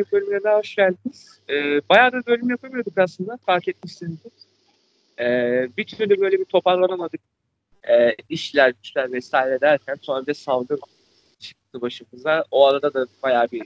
[0.00, 1.40] Yeni bölümüne daha hoş geldiniz.
[1.50, 3.38] Ee, bayağı da bölüm yapamıyorduk aslında.
[3.46, 4.32] Fark etmişsinizdir.
[5.20, 7.20] Ee, bir türlü böyle bir toparlanamadık.
[7.88, 10.80] Ee, işler, güçler vesaire derken sonra bir salgın
[11.38, 12.44] çıktı başımıza.
[12.50, 13.62] O arada da bayağı bir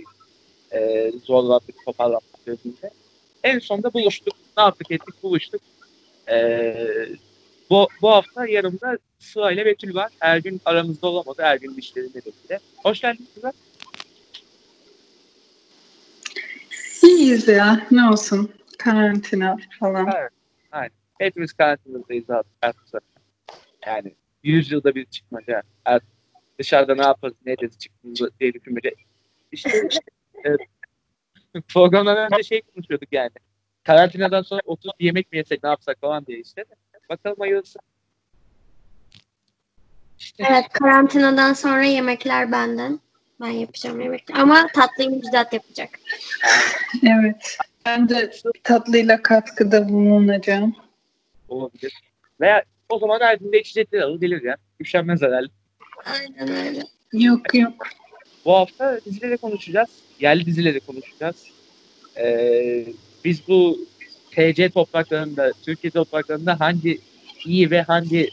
[0.73, 2.91] e, zorlandık, toparlanmak gözünde.
[3.43, 4.35] En sonunda buluştuk.
[4.57, 5.61] Ne yaptık ettik buluştuk.
[6.31, 7.09] Ee,
[7.71, 10.13] bu, bu hafta yanımda Sıla ile Betül var.
[10.19, 11.43] Her gün aramızda olamadı.
[11.43, 12.59] Her gün işleri nedeniyle.
[12.83, 13.53] Hoş geldiniz Sıla.
[17.05, 17.87] İyiyiz ya.
[17.91, 18.51] Ne olsun.
[18.79, 20.13] Karantina falan.
[20.19, 20.31] Evet.
[20.73, 20.91] Aynen.
[21.19, 22.31] Hepimiz karantinadayız
[22.63, 23.03] artık.
[23.87, 25.63] Yani 100 yılda bir çıkmaca.
[25.85, 26.09] Artık
[26.59, 28.95] dışarıda ne yaparız, ne ederiz çıktığımızda diye düşünmece.
[29.53, 30.03] İşte, işte
[30.45, 30.61] evet.
[31.69, 33.31] programdan önce şey konuşuyorduk yani.
[33.85, 36.65] Karantinadan sonra oturup yemek mi yesek ne yapsak falan diye işte.
[37.11, 37.79] Bakalım hayırlısı.
[40.19, 40.45] İşte.
[40.51, 43.01] Evet karantinadan sonra yemekler benden.
[43.41, 44.37] Ben yapacağım yemekler.
[44.37, 45.89] Ama tatlıyı Müjdat yapacak.
[47.03, 47.57] Evet.
[47.87, 48.31] Ben de
[48.63, 50.77] tatlıyla katkıda bulunacağım.
[51.49, 51.93] Olabilir.
[52.41, 54.57] Veya o zaman her gün de içecekler alır gelir ya.
[54.81, 55.49] Üşenmez herhalde.
[56.05, 56.83] Aynen öyle.
[57.13, 57.87] Yok yok.
[58.45, 59.89] Bu hafta dizileri konuşacağız.
[60.21, 61.37] Yerli dizileri konuşacağız.
[62.17, 62.87] Ee,
[63.25, 63.79] biz bu
[64.31, 67.01] TC topraklarında, Türkiye topraklarında hangi
[67.45, 68.31] iyi ve hangi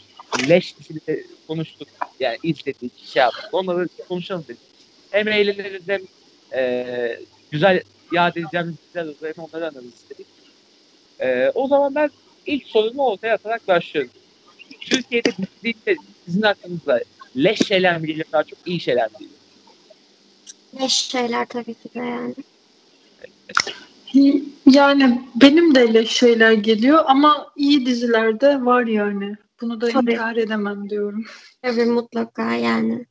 [0.48, 1.88] leş dizileri konuştuk.
[2.20, 3.48] Yani izledik, şey yaptık.
[3.52, 4.71] Onları konuşalım dedik.
[5.12, 6.00] Hem eğleniriz hem
[6.54, 7.18] e,
[7.50, 7.80] güzel
[8.12, 9.16] yad edeceğimiz diziler olur.
[9.22, 10.26] Hem onları anlarız istedik.
[11.20, 12.10] E, o zaman ben
[12.46, 14.10] ilk sorumu ortaya atarak başlıyorum.
[14.80, 15.32] Türkiye'de
[15.62, 17.00] dizi, sizin aklınızda
[17.36, 19.38] leş şeyler mi geliyor daha çok iyi şeyler mi geliyor?
[20.80, 22.34] Leş şeyler tabii ki de yani.
[24.66, 29.36] Yani benim de öyle şeyler geliyor ama iyi dizilerde var yani.
[29.60, 30.12] Bunu da Tabii.
[30.12, 31.24] inkar edemem diyorum.
[31.62, 33.06] Tabii mutlaka yani.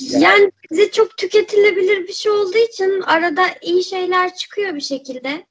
[0.00, 5.46] Yani dizi çok tüketilebilir bir şey olduğu için arada iyi şeyler çıkıyor bir şekilde.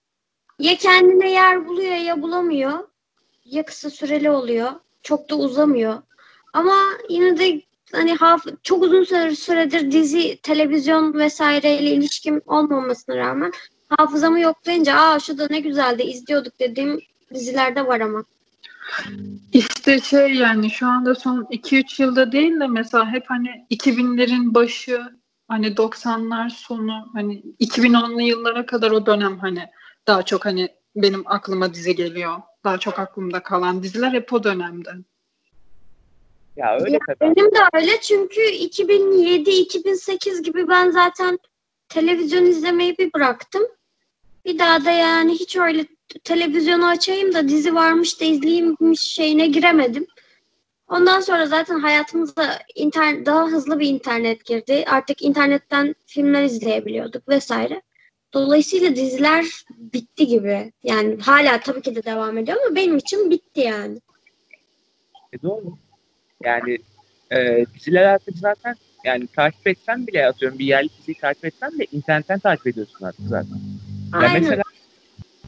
[0.60, 2.88] Ya kendine yer buluyor ya bulamıyor.
[3.46, 4.72] Ya kısa süreli oluyor.
[5.04, 6.02] Çok da uzamıyor.
[6.54, 6.78] Ama
[7.10, 7.62] yine de
[7.92, 13.52] hani haf- çok uzun süre, süredir dizi, televizyon vesaireyle ilişkim olmamasına rağmen
[13.90, 17.00] hafızamı yoklayınca aa şu da ne güzeldi izliyorduk dediğim
[17.34, 18.24] dizilerde var ama.
[19.54, 25.02] İşte şey yani şu anda son 2-3 yılda değil de mesela hep hani 2000'lerin başı
[25.48, 29.70] hani 90'lar sonu hani 2010'lu yıllara kadar o dönem hani
[30.08, 32.42] daha çok hani benim aklıma dizi geliyor.
[32.64, 34.90] Daha çok aklımda kalan diziler hep o dönemde.
[36.56, 41.40] Ya öyle ya Benim de öyle çünkü 2007-2008 gibi ben zaten
[41.90, 43.64] televizyon izlemeyi bir bıraktım.
[44.46, 45.86] Bir daha da yani hiç öyle
[46.20, 50.08] televizyonu açayım da dizi varmış da izleyeyimmiş şeyine giremedim.
[50.88, 54.86] Ondan sonra zaten hayatımıza internet, daha hızlı bir internet girdi.
[54.88, 57.82] Artık internetten filmler izleyebiliyorduk vesaire.
[58.34, 60.72] Dolayısıyla diziler bitti gibi.
[60.84, 63.98] Yani hala tabii ki de devam ediyor ama benim için bitti yani.
[65.34, 65.78] E doğru.
[66.44, 66.78] Yani
[67.32, 71.86] e, diziler artık zaten yani takip etsen bile atıyorum bir yerli diziyi takip etsen de
[71.92, 73.60] internetten takip ediyorsun artık zaten.
[74.14, 74.42] Yani Aynen.
[74.42, 74.64] mesela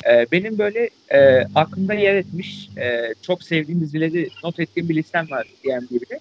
[0.09, 5.29] e, benim böyle e, aklımda yer etmiş e, çok sevdiğim dizileri not ettiğim bir listem
[5.29, 6.19] var IMDb'de.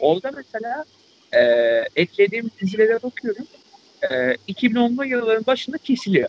[0.00, 0.84] Orada mesela
[1.32, 1.40] e,
[1.96, 3.46] eklediğim dizilere bakıyorum.
[4.02, 4.06] E,
[4.48, 6.28] 2010'lu yılların başında kesiliyor.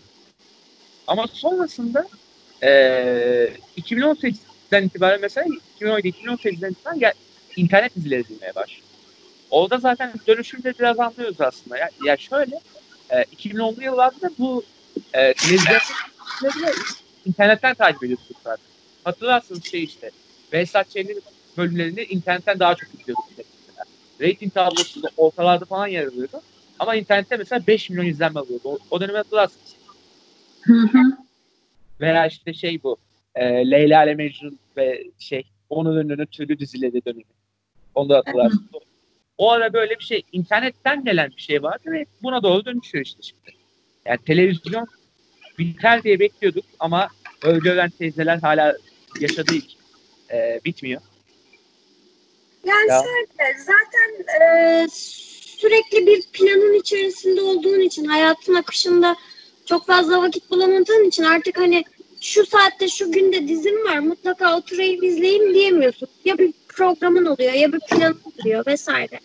[1.07, 2.07] Ama sonrasında
[2.63, 2.69] e,
[3.78, 5.47] 2018'den itibaren mesela
[5.81, 7.13] 2017-2018'den itibaren gel,
[7.55, 8.83] internet dizileri izlemeye başlıyor.
[9.51, 11.78] Orada zaten dönüşümde biraz anlıyoruz aslında.
[11.78, 12.59] Ya, ya şöyle
[13.09, 14.63] e, 2010'lu yıllarda bu
[15.13, 15.79] e, televizyon
[17.25, 18.65] internetten takip ediyorsunuz zaten.
[19.03, 20.11] Hatırlarsınız şey işte.
[20.51, 21.21] Behzat Ç'nin
[21.57, 23.25] bölümlerini internetten daha çok izliyorduk.
[23.37, 23.84] Mesela.
[24.22, 26.41] Rating tablosu da ortalarda falan yer alıyordu.
[26.79, 28.69] Ama internette mesela 5 milyon izlenme alıyordu.
[28.69, 29.75] O, o dönemi hatırlarsınız.
[30.61, 30.99] Hı hı.
[32.02, 32.97] Veya işte şey bu.
[33.35, 37.23] E, Leyla ile Mecnun ve şey onun önüne türlü dizileri dönemi.
[37.95, 38.63] Onu da hatırlarsınız.
[39.37, 43.22] O ara böyle bir şey internetten gelen bir şey vardı ve buna doğru dönüşüyor işte
[43.22, 43.59] şimdi.
[44.05, 44.87] Yani televizyon
[45.59, 47.09] biter diye bekliyorduk ama
[47.43, 48.78] öyle ölen teyzeler hala
[49.19, 49.79] yaşadığı için
[50.31, 51.01] e, bitmiyor.
[52.66, 53.03] Yani ya.
[53.03, 54.87] şöyle zaten e,
[55.59, 59.16] sürekli bir planın içerisinde olduğun için hayatın akışında
[59.66, 61.84] çok fazla vakit bulamadığın için artık hani
[62.22, 66.09] şu saatte şu günde dizim var mutlaka oturayım izleyeyim diyemiyorsun.
[66.25, 69.19] Ya bir programın oluyor ya bir planın oluyor vesaire.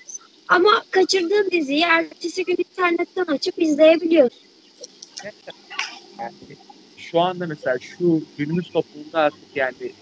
[0.49, 4.38] Ama kaçırdığın diziyi ertesi gün internetten açıp izleyebiliyorsun.
[6.19, 6.35] Yani
[6.97, 9.93] şu anda mesela şu günümüz toplumunda artık yani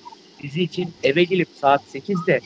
[0.43, 2.41] dizi için eve gelip saat 8'de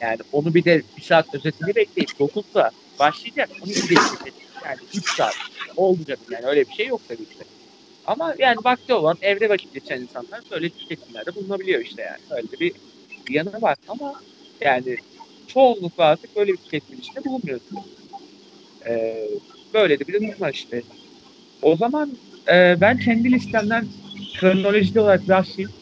[0.00, 3.50] yani onu bir de bir saat özetini bekleyip 9'da başlayacak.
[3.62, 4.34] Onu izleyecek.
[4.64, 5.34] yani 3 saat
[5.76, 7.44] canım yani öyle bir şey yok tabii ki.
[8.06, 12.18] Ama yani vakti olan evde vakit geçen insanlar böyle tüketimlerde bulunabiliyor işte yani.
[12.30, 12.74] Öyle bir,
[13.26, 14.20] bir yanı var ama
[14.60, 14.96] yani
[15.46, 17.78] çoğunlukla artık böyle bir tüketim içinde bulunmuyorsun.
[18.86, 19.28] Ee,
[19.74, 20.82] böyle de bir durum var işte.
[21.62, 22.10] O zaman
[22.48, 23.86] e, ben kendi listemden
[24.40, 25.76] kronolojik olarak başlayayım.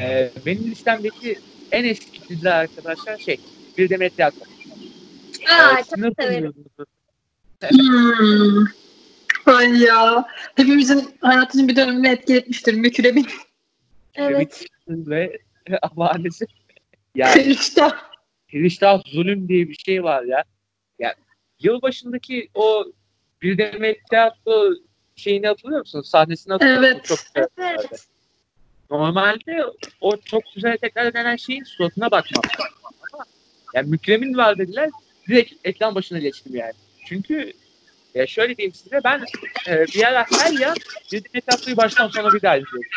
[0.00, 1.38] E, benim listemdeki
[1.72, 3.40] en eski diziler arkadaşlar şey
[3.78, 4.42] Bir Demet Yakın.
[5.48, 6.54] Aa, Ee, çok severim.
[7.70, 8.64] Hmm.
[9.46, 10.28] Ay ya.
[10.56, 12.74] Hepimizin hayatını bir dönemde etki etmiştir.
[12.74, 13.26] Mükremin.
[14.14, 14.64] Evet.
[14.88, 15.38] Ve
[15.96, 16.48] maalesef
[17.14, 17.82] yani işte.
[18.50, 20.44] Kriştah zulüm diye bir şey var ya.
[20.98, 21.14] Ya
[21.60, 22.84] yılbaşındaki o
[23.42, 24.74] bir demet tiyatro
[25.16, 26.02] şeyini hatırlıyor musun?
[26.02, 26.92] Sahnesini hatırlıyor musun?
[26.94, 27.04] Evet.
[27.06, 27.76] Çok güzel.
[27.78, 28.06] Evet.
[28.90, 29.64] Normalde
[30.00, 32.44] o çok güzel tekrar edilen şeyin suratına bakmam.
[33.74, 34.90] Yani mükremin var dediler.
[35.28, 36.72] Direkt ekran başına geçtim yani.
[37.06, 37.52] Çünkü
[38.14, 39.24] ya şöyle diyeyim size ben
[39.68, 40.76] e, bir ara her yaz
[41.12, 42.90] bir demet tiyatroyu baştan sona bir daha izliyorum.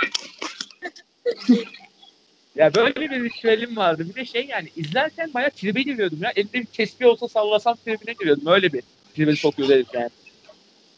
[2.55, 4.05] Ya böyle bir ritüelim vardı.
[4.09, 6.31] Bir de şey yani izlerken bayağı tribe giriyordum ya.
[6.35, 8.47] Elimde bir tespih olsa sallasam tribine giriyordum.
[8.47, 8.83] Öyle bir
[9.15, 10.09] tribe sokuyordu herif yani.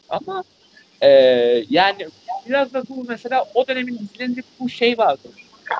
[0.08, 0.44] Ama
[1.02, 1.08] e,
[1.70, 2.08] yani
[2.48, 5.28] biraz da bu mesela o dönemin dizilerinde bu şey vardı.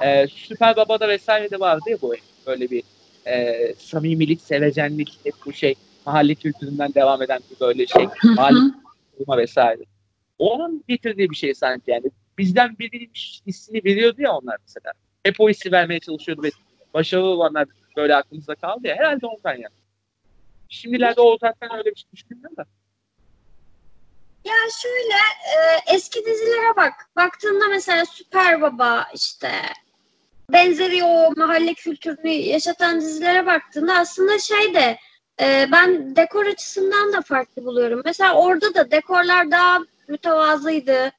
[0.03, 2.15] E, Süper Baba'da vesaire de vardı ya bu
[2.47, 2.83] böyle bir
[3.27, 5.75] e, samimilik, sevecenlik hep bu şey
[6.07, 8.09] mahalle kültüründen devam eden bir böyle şey.
[8.25, 8.59] Mahalle
[9.19, 9.83] kurma vesaire.
[10.39, 12.11] Onun getirdiği bir şey sanki yani.
[12.39, 14.93] Bizden biriymiş hissini veriyordu ya onlar mesela.
[15.23, 16.51] Hep o hissi vermeye çalışıyordu ve
[16.95, 18.97] başarılı olanlar böyle aklımızda kaldı ya.
[18.97, 19.69] Herhalde ondan ya.
[20.69, 22.65] Şimdilerde o zaten öyle bir şey düşünmüyorum da.
[24.45, 25.15] Ya şöyle
[25.57, 26.93] e, eski dizilere bak.
[27.17, 29.51] Baktığında mesela Süper Baba işte
[30.53, 34.99] benzeri o mahalle kültürünü yaşatan dizilere baktığında aslında şey de
[35.41, 38.03] e, ben dekor açısından da farklı buluyorum.
[38.05, 39.79] Mesela orada da dekorlar daha
[40.09, 41.13] mütevazıydı.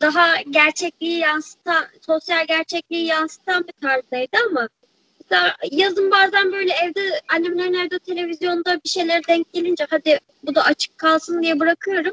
[0.00, 4.68] Daha gerçekliği yansıtan, sosyal gerçekliği yansıtan bir tarzdaydı ama
[5.70, 10.98] yazın bazen böyle evde annemlerin evde televizyonda bir şeyler denk gelince hadi bu da açık
[10.98, 12.12] kalsın diye bırakıyorum.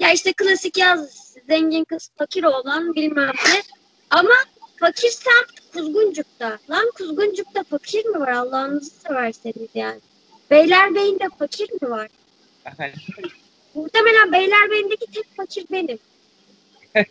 [0.00, 3.62] Ya işte klasik yaz zengin kız fakir olan bilmem ne.
[4.10, 4.34] Ama
[4.76, 6.58] fakir semt Kuzguncuk'ta.
[6.70, 10.00] Lan Kuzguncuk'ta fakir mi var Allah'ınızı severseniz yani.
[10.50, 12.08] Beylerbeyi'nde fakir mi var?
[13.74, 15.98] Muhtemelen Beylerbeyi'ndeki tek fakir benim.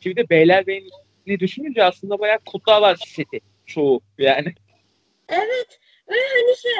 [0.00, 4.54] Şimdi Beylerbeyi'ni düşününce aslında bayağı Kurtlar var seti çoğu yani.
[5.28, 5.80] Evet.
[6.10, 6.72] Ve hani şey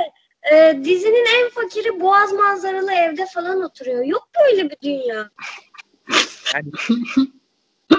[0.52, 4.04] e, dizinin en fakiri boğaz manzaralı evde falan oturuyor.
[4.04, 5.30] Yok böyle bir dünya.
[6.54, 6.70] Yani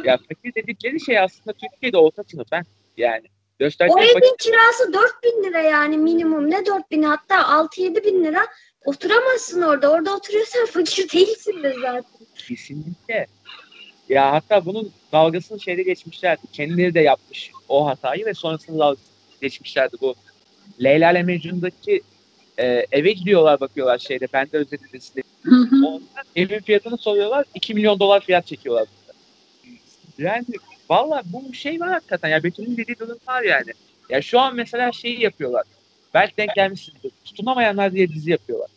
[0.04, 2.64] ya fakir dedikleri şey aslında Türkiye'de orta sınıf ben
[2.98, 3.28] yani.
[3.28, 6.52] O Gösterdiği fakir evin kirası 4000 lira yani minimum.
[6.52, 8.48] Ne 4000 hatta 6-7 bin lira.
[8.86, 9.92] Oturamazsın orada.
[9.92, 12.28] Orada oturuyorsan fakir değilsindir zaten.
[12.36, 13.28] kesinlikle.
[14.10, 16.42] Ya hatta bunun dalgasını şeyde geçmişlerdi.
[16.54, 20.16] Kendileri de yapmış o hatayı ve sonrasında dalgasını geçmişlerdi bu.
[20.84, 22.02] Leyla ile Mecnun'daki
[22.58, 24.28] e, eve gidiyorlar bakıyorlar şeyde.
[24.34, 25.24] Ben de özledim dizide.
[25.44, 25.86] Hı hı.
[25.88, 27.46] Ondan evin fiyatını soruyorlar.
[27.56, 28.88] 2 milyon dolar fiyat çekiyorlar.
[30.18, 30.46] Yani
[30.90, 32.30] valla bu şey var hakikaten.
[32.30, 33.72] Ya Betül'ün dediği durum var yani.
[34.10, 35.64] Ya şu an mesela şeyi yapıyorlar.
[36.14, 37.12] Belki denk gelmişsinizdir.
[37.26, 38.70] Tutunamayanlar diye dizi yapıyorlar.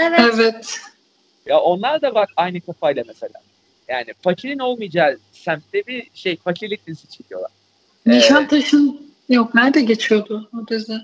[0.00, 0.20] Evet.
[0.34, 0.80] evet.
[1.46, 3.40] Ya onlar da bak aynı kafayla mesela.
[3.88, 7.50] Yani fakirin olmayacağı semtte bir şey fakirlik dizisi çekiyorlar.
[8.06, 11.00] Ee, Nişantaşı'nın yok nerede geçiyordu o dizi?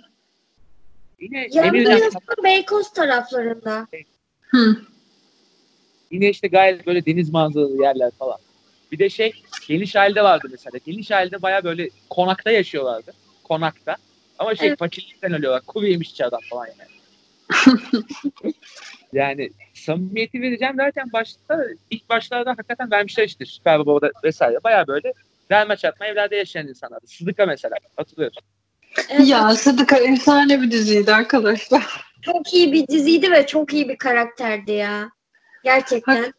[1.20, 3.86] Yine Emir'den Yanılmıyorsam Beykoz taraflarında.
[4.46, 4.76] Hı.
[6.10, 8.38] yine işte gayet böyle deniz manzaralı yerler falan.
[8.92, 9.32] Bir de şey
[9.68, 10.78] geniş halde vardı mesela.
[10.86, 13.12] Geniş halde baya böyle konakta yaşıyorlardı.
[13.44, 13.96] Konakta.
[14.38, 14.78] Ama şey Evet.
[14.78, 15.62] fakirlikten ölüyorlar.
[15.66, 16.94] Kuru yemişçi adam falan yani.
[19.12, 24.58] yani samimiyeti vereceğim derken başta ilk başlarda hakikaten vermişler işte Süper Baba'da vesaire.
[24.64, 25.12] Baya böyle
[25.50, 27.06] derme çatma evlerde yaşayan insanlardı.
[27.06, 28.42] Sıdıka mesela hatırlıyorsun.
[29.10, 32.04] Evet, Ya Sıdıka efsane bir diziydi arkadaşlar.
[32.22, 35.10] Çok iyi bir diziydi ve çok iyi bir karakterdi ya.
[35.64, 36.32] Gerçekten.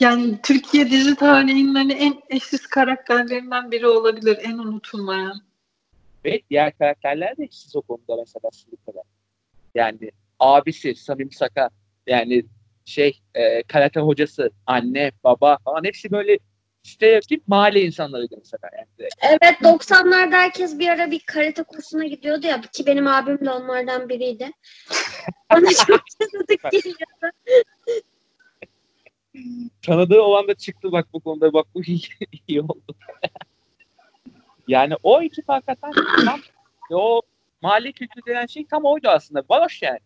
[0.00, 4.38] Yani Türkiye dizi tarihinin hani en eşsiz karakterlerinden biri olabilir.
[4.42, 5.42] En unutulmayan.
[6.24, 9.02] Ve diğer karakterler de eşsiz o konuda mesela Sıdıka'da.
[9.74, 11.70] Yani abisi Samim Saka
[12.06, 12.44] yani
[12.84, 16.38] şey e, karate hocası, anne, baba falan hepsi böyle
[16.82, 18.70] stereotip mahalle insanlarıydı mesela.
[18.76, 19.14] Yani direkt.
[19.22, 24.08] Evet 90'larda herkes bir ara bir karate kursuna gidiyordu ya ki benim abim de onlardan
[24.08, 24.50] biriydi.
[25.50, 27.36] Bana çok tanıdık geliyordu.
[29.82, 32.02] tanıdığı olan da çıktı bak bu konuda bak bu iyi,
[32.48, 32.94] iyi oldu.
[34.68, 35.92] yani o ekip hakikaten
[36.24, 36.40] tam
[36.90, 37.22] o
[37.62, 39.42] mahalle kültürü denen şey tam oydu aslında.
[39.50, 40.00] Varoş yani.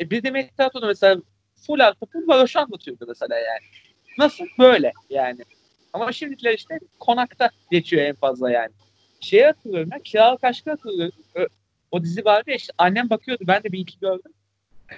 [0.00, 1.22] E bir de Mehtap'ta mesela
[1.66, 3.64] full artı full varoşu anlatıyordu mesela yani.
[4.18, 4.44] Nasıl?
[4.58, 5.40] Böyle yani.
[5.96, 8.70] Ama şimdikiler işte konakta geçiyor en fazla yani.
[9.20, 11.18] Şey hatırlıyorum ben, Kiralık Aşk'ı hatırlıyorum.
[11.90, 14.32] O dizi vardı ya işte annem bakıyordu ben de bir iki gördüm.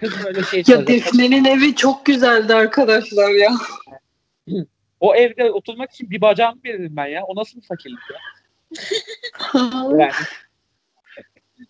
[0.00, 0.86] Kız böyle şey Ya.
[0.86, 3.50] Defne'nin evi çok güzeldi arkadaşlar ya.
[5.00, 7.24] O evde oturmak için bir bacağımı verirdim ben ya.
[7.24, 8.18] O nasıl bir fakirlik ya?
[9.98, 10.12] Yani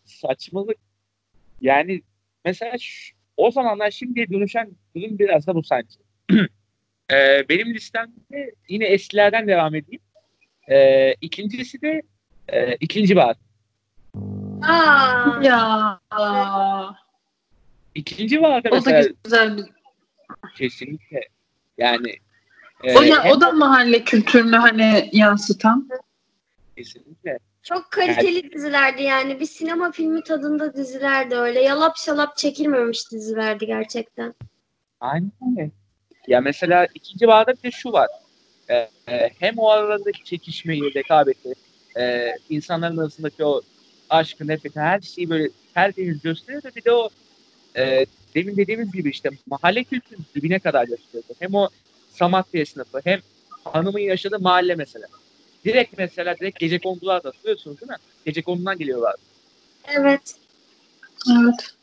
[0.04, 0.76] saçmalık.
[1.60, 2.02] Yani
[2.44, 5.96] mesela şu- o zamanlar şimdiye dönüşen durum biraz da bu sanki.
[7.12, 10.00] Ee, benim listemde yine eskilerden devam edeyim.
[10.70, 12.02] Ee, ikincisi de
[12.48, 13.36] e, ikinci var.
[14.68, 16.00] Aa, ya.
[17.94, 19.64] İkinci var da O da mesela güzel bir
[20.56, 21.20] kesinlikle
[21.78, 22.14] yani
[22.84, 25.88] O, e, ya, hem- o da mahalle kültürünü hani yansıtan.
[26.76, 29.40] kesinlikle çok kaliteli dizilerdi yani.
[29.40, 31.60] Bir sinema filmi tadında dizilerdi öyle.
[31.60, 34.34] Yalap şalap çekilmemiş dizilerdi gerçekten.
[35.00, 35.70] Aynen öyle.
[36.28, 38.08] Ya mesela ikinci bağda bir de şu var.
[38.70, 41.52] Ee, e, hem o aralarındaki çekişmeyi, rekabeti,
[41.98, 43.62] e, insanların arasındaki o
[44.10, 47.08] aşkı, nefreti, her şeyi böyle tertemiz gösteriyor da bir de o
[47.76, 51.24] e, demin dediğimiz gibi işte mahalle kültürünün dibine kadar gösteriyor.
[51.38, 51.68] Hem o
[52.12, 53.20] Samatya sınıfı hem
[53.64, 55.06] hanımın yaşadığı mahalle mesela.
[55.64, 57.96] Direkt mesela direkt gece kondular da hatırlıyorsunuz değil mi?
[58.24, 59.14] Gece kondudan geliyorlar.
[59.88, 60.34] Evet.
[61.30, 61.74] Evet.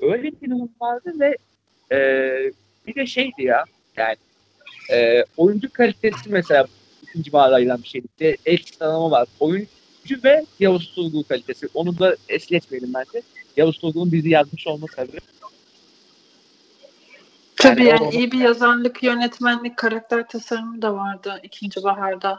[0.00, 1.36] öyle bir durum vardı ve
[1.92, 1.98] e,
[2.86, 3.64] bir de şeydi ya
[3.96, 4.16] yani
[4.92, 6.66] e, oyuncu kalitesi mesela
[7.02, 8.36] ikinci bağda ayrılan bir şeydi.
[8.46, 9.28] El sıralama var.
[9.40, 9.68] Oyuncu
[10.24, 11.68] ve Yavuz Turgul kalitesi.
[11.74, 13.22] Onu da es geçmeyelim bence.
[13.56, 15.18] Yavuz Turgul'un bizi yazmış olması tabii.
[17.56, 22.38] Tabii Yani yani, iyi bir yazarlık, yönetmenlik, karakter tasarımı da vardı ikinci baharda.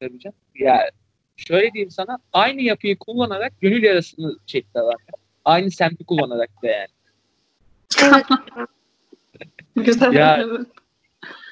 [0.00, 0.36] tabii canım.
[0.54, 0.90] Ya
[1.36, 4.84] şöyle diyeyim sana aynı yapıyı kullanarak gönül yarasını çektiler.
[5.44, 6.88] Aynı semti kullanarak da yani.
[8.02, 8.26] Evet.
[9.84, 10.12] Güzel.
[10.12, 10.46] Ya.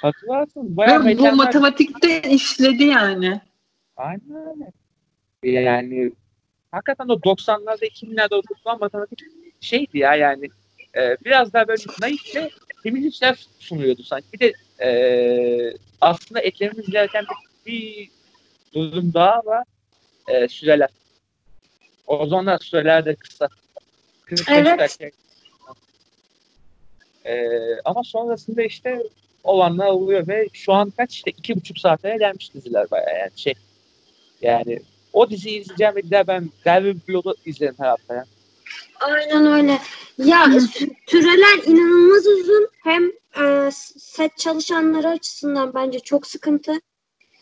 [0.03, 3.41] Hatırlarsın bayağı bu mekanlar- matematikte işledi yani.
[3.97, 4.71] Aynen öyle.
[5.61, 6.13] Yani
[6.71, 9.19] hakikaten o 90'larda 2000'lerde okutulan matematik
[9.61, 10.49] şeydi ya yani
[10.97, 12.51] e, biraz daha böyle naif ve
[12.83, 14.27] temiz işler sunuyordu sanki.
[14.33, 14.53] Bir de
[14.85, 17.25] e, aslında eklememiz gereken
[17.67, 18.11] bir, bir
[18.75, 19.65] durum daha var.
[20.29, 20.89] E, süreler.
[22.07, 23.49] O zamanlar süreler de kısa.
[24.25, 24.79] 45 Evet.
[24.79, 25.24] dakika.
[27.27, 27.49] E,
[27.85, 29.03] ama sonrasında işte
[29.45, 33.55] olanlar oluyor ve şu an kaç işte iki buçuk saate gelmiş diziler bayağı yani şey
[34.43, 34.79] yani
[35.13, 38.25] o diziyi izleyeceğim ve daha ben Derbi Blood'u izlerim her hafta.
[39.01, 39.79] Aynen öyle.
[40.19, 42.69] Ya sü- süreler inanılmaz uzun.
[42.85, 43.05] Hem
[43.41, 46.73] e, set çalışanları açısından bence çok sıkıntı.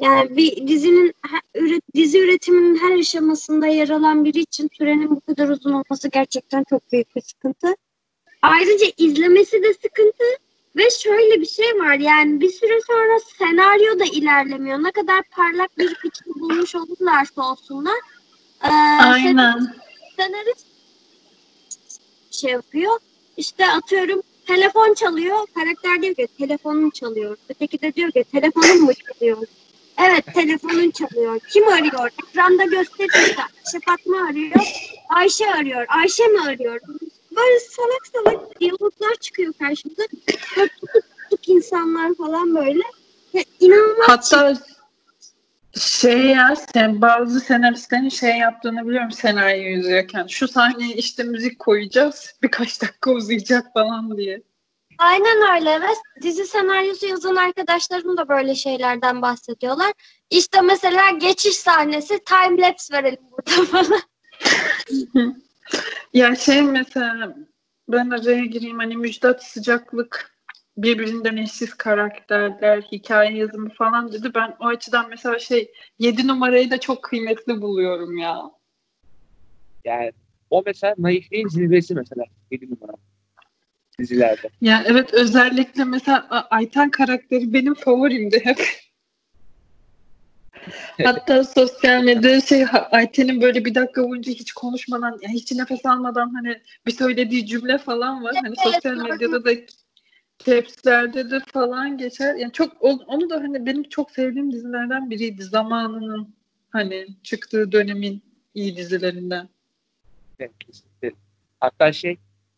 [0.01, 5.21] Yani bir dizinin he- üre- dizi üretiminin her aşamasında yer alan biri için sürenin bu
[5.21, 7.75] kadar uzun olması gerçekten çok büyük bir sıkıntı.
[8.43, 10.25] Ayrıca izlemesi de sıkıntı
[10.77, 14.79] ve şöyle bir şey var yani bir süre sonra senaryo da ilerlemiyor.
[14.83, 17.99] Ne kadar parlak bir fikir bulmuş olurlarsa olsunlar.
[18.65, 18.69] e,
[19.03, 19.75] Aynen.
[20.17, 20.67] senarist
[22.31, 22.99] şey yapıyor.
[23.37, 25.47] İşte atıyorum telefon çalıyor.
[25.55, 27.37] Karakter diyor ki telefonun çalıyor.
[27.49, 29.39] Öteki de diyor ki telefonun mu çalıyor?
[29.99, 31.41] Evet telefonun çalıyor.
[31.53, 32.11] Kim arıyor?
[32.29, 33.29] Ekranda gösteriyor.
[33.29, 33.43] işte.
[33.43, 34.57] Ayşe Fatma arıyor.
[35.09, 35.87] Ayşe arıyor.
[35.89, 36.81] Ayşe mi arıyor?
[37.37, 40.03] Böyle salak salak diyaloglar çıkıyor karşımıza.
[41.31, 42.83] Tutuk insanlar falan böyle.
[43.33, 44.55] Ya, inanılmaz Hatta
[45.81, 50.27] şey ya sen bazı senaristlerin şey yaptığını biliyorum senaryo yazıyorken.
[50.27, 52.35] Şu sahneye işte müzik koyacağız.
[52.43, 54.43] Birkaç dakika uzayacak falan diye.
[54.99, 55.87] Aynen öyle ve
[56.23, 59.93] dizi senaryosu yazan arkadaşlarım da böyle şeylerden bahsediyorlar.
[60.31, 64.01] İşte mesela geçiş sahnesi time lapse verelim burada falan.
[66.13, 67.37] Ya şey mesela
[67.89, 70.33] ben araya gireyim hani Müjdat Sıcaklık
[70.77, 74.35] birbirinden eşsiz karakterler, hikaye yazımı falan dedi.
[74.35, 78.43] Ben o açıdan mesela şey 7 numarayı da çok kıymetli buluyorum ya.
[79.85, 80.13] Yani
[80.51, 82.93] o mesela naifliğin zirvesi mesela 7 numara
[83.99, 84.49] dizilerde.
[84.61, 88.59] Ya evet özellikle mesela Ayten karakteri benim favorimdi hep.
[91.05, 96.35] Hatta sosyal medyada şey Ayten'in böyle bir dakika boyunca hiç konuşmadan, yani hiç nefes almadan
[96.35, 98.35] hani bir söylediği cümle falan var.
[98.35, 99.51] Hani Evet, sosyal medyada da
[100.45, 102.35] capslerde de falan geçer.
[102.35, 105.43] Yani çok onu da hani benim çok sevdiğim dizilerden biriydi.
[105.43, 106.35] Zamanının
[106.71, 108.23] hani çıktığı dönemin
[108.55, 109.49] iyi dizilerinden.
[110.39, 111.13] Kesinlikle.
[111.61, 112.17] Hatta şey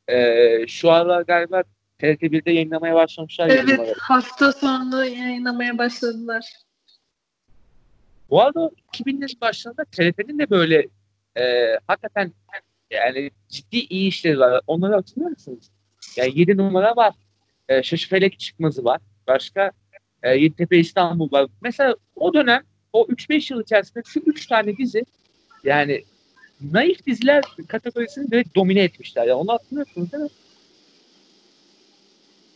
[0.09, 1.63] e, şu aralar galiba
[1.99, 6.45] TRT1'de yayınlamaya başlamışlar 7 Evet hafta sonu yayınlamaya başladılar.
[8.31, 10.89] Bu arada 2000'lerin başlarında TRT'nin de böyle
[11.37, 11.43] e,
[11.87, 12.33] hakikaten
[12.91, 14.61] yani ciddi iyi işleri var.
[14.67, 15.71] Onları hatırlıyor musunuz?
[16.17, 17.15] Yani 7 numara var.
[17.69, 19.01] E, Şaşıfelek Çıkmazı var.
[19.27, 19.71] Başka
[20.23, 21.47] e, Yeditepe İstanbul var.
[21.63, 22.63] Mesela o dönem
[22.93, 25.05] o 3-5 yıl içerisinde şu 3 tane dizi
[25.65, 26.05] yani
[26.73, 29.23] naif diziler kategorisini direkt domine etmişler.
[29.23, 30.31] Yani onu hatırlıyorsunuz değil mi?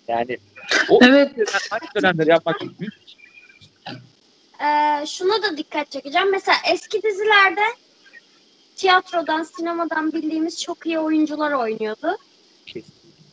[0.08, 0.38] Yani
[0.90, 1.30] o Evet.
[1.70, 2.94] hangi dönemleri yapmak büyük
[4.60, 6.30] Ee, şuna da dikkat çekeceğim.
[6.30, 7.64] Mesela eski dizilerde
[8.76, 12.16] tiyatrodan, sinemadan bildiğimiz çok iyi oyuncular oynuyordu.
[12.66, 12.84] şey.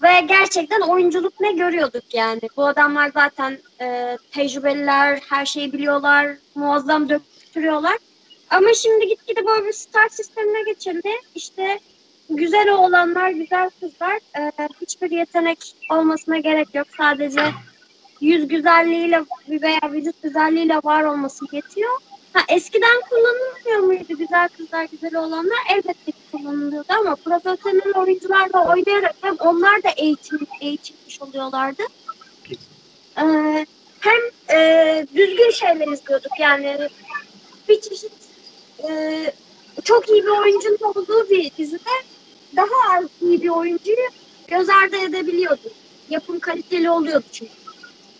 [0.03, 2.41] Ve gerçekten oyunculuk ne görüyorduk yani.
[2.58, 7.98] Bu adamlar zaten e, tecrübeliler, her şeyi biliyorlar, muazzam döktürüyorlar.
[8.50, 11.10] Ama şimdi gitgide böyle bir star sistemine geçildi.
[11.36, 11.79] İşte
[12.29, 14.51] güzel oğlanlar, güzel kızlar e,
[14.82, 16.88] hiçbir yetenek olmasına gerek yok.
[16.98, 17.41] Sadece
[18.22, 21.92] yüz güzelliğiyle veya vücut güzelliğiyle var olması yetiyor.
[22.34, 25.58] Ha, eskiden kullanılmıyor muydu güzel kızlar, güzel olanlar?
[25.74, 31.84] Elbette ki kullanılıyordu ama profesyonel oyuncularla oynayarak hem onlar da eğitim, eğitilmiş oluyorlardı.
[33.18, 33.66] Ee,
[34.00, 34.20] hem
[34.58, 36.78] e, düzgün şeyler izliyorduk yani
[37.70, 38.12] bir çeşit
[38.90, 39.34] e,
[39.84, 41.90] çok iyi bir oyuncunun olduğu bir dizide
[42.56, 44.08] daha az iyi bir oyuncuyu
[44.48, 45.72] göz ardı edebiliyorduk.
[46.10, 47.65] Yapım kaliteli oluyordu çünkü.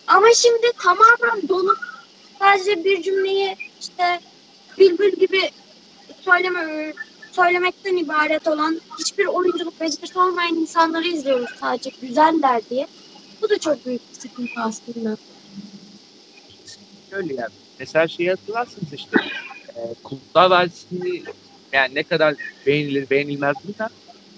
[0.06, 1.78] Ama şimdi tamamen donup
[2.38, 4.20] sadece bir cümleyi işte
[4.78, 5.50] bülbül gibi
[6.20, 6.92] söyleme,
[7.32, 12.86] söylemekten ibaret olan hiçbir oyunculuk becerisi olmayan insanları izliyoruz sadece güzeller diye.
[13.42, 15.16] Bu da çok büyük bir sıkıntı aslında.
[17.12, 17.52] Öyle yani.
[17.78, 19.18] Mesela şeyi hatırlarsınız işte
[19.76, 21.22] e, Kurtlar Vadisi'ni
[21.72, 22.34] yani ne kadar
[22.66, 23.88] beğenilir beğenilmez bilmem.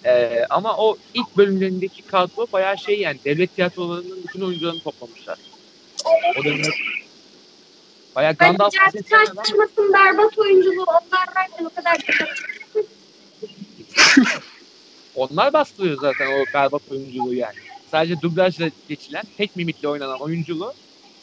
[0.04, 5.38] E, ama o ilk bölümlerindeki kadro bayağı şey yani devlet tiyatrolarının bütün oyuncularını toplamışlar.
[6.38, 6.68] O dönemde
[8.16, 11.98] bayağı Gandalf adam- Taşçımas'ın berbat oyunculuğu onlar varken o kadar
[15.14, 17.54] Onlar bastırıyor zaten o berbat oyunculuğu yani.
[17.90, 20.74] Sadece dublajla geçilen, tek mimikle oynanan oyunculuğu